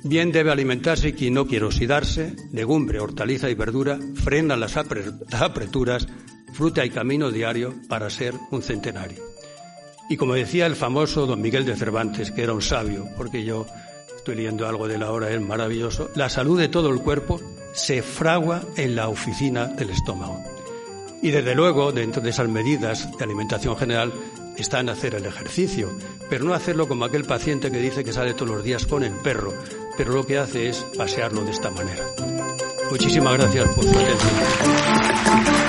[0.05, 6.07] Bien debe alimentarse quien no quiere oxidarse, legumbre, hortaliza y verdura, frena las apreturas,
[6.53, 9.30] fruta y camino diario para ser un centenario.
[10.11, 13.65] Y como decía el famoso don Miguel de Cervantes, que era un sabio, porque yo
[14.17, 17.41] estoy leyendo algo de la hora, es maravilloso, la salud de todo el cuerpo
[17.73, 20.43] se fragua en la oficina del estómago.
[21.23, 24.13] Y desde luego, dentro de esas medidas de alimentación general,
[24.57, 25.97] está en hacer el ejercicio,
[26.29, 29.13] pero no hacerlo como aquel paciente que dice que sale todos los días con el
[29.13, 29.55] perro,
[29.97, 32.05] pero lo que hace es pasearlo de esta manera.
[32.91, 35.60] Muchísimas gracias por su atención.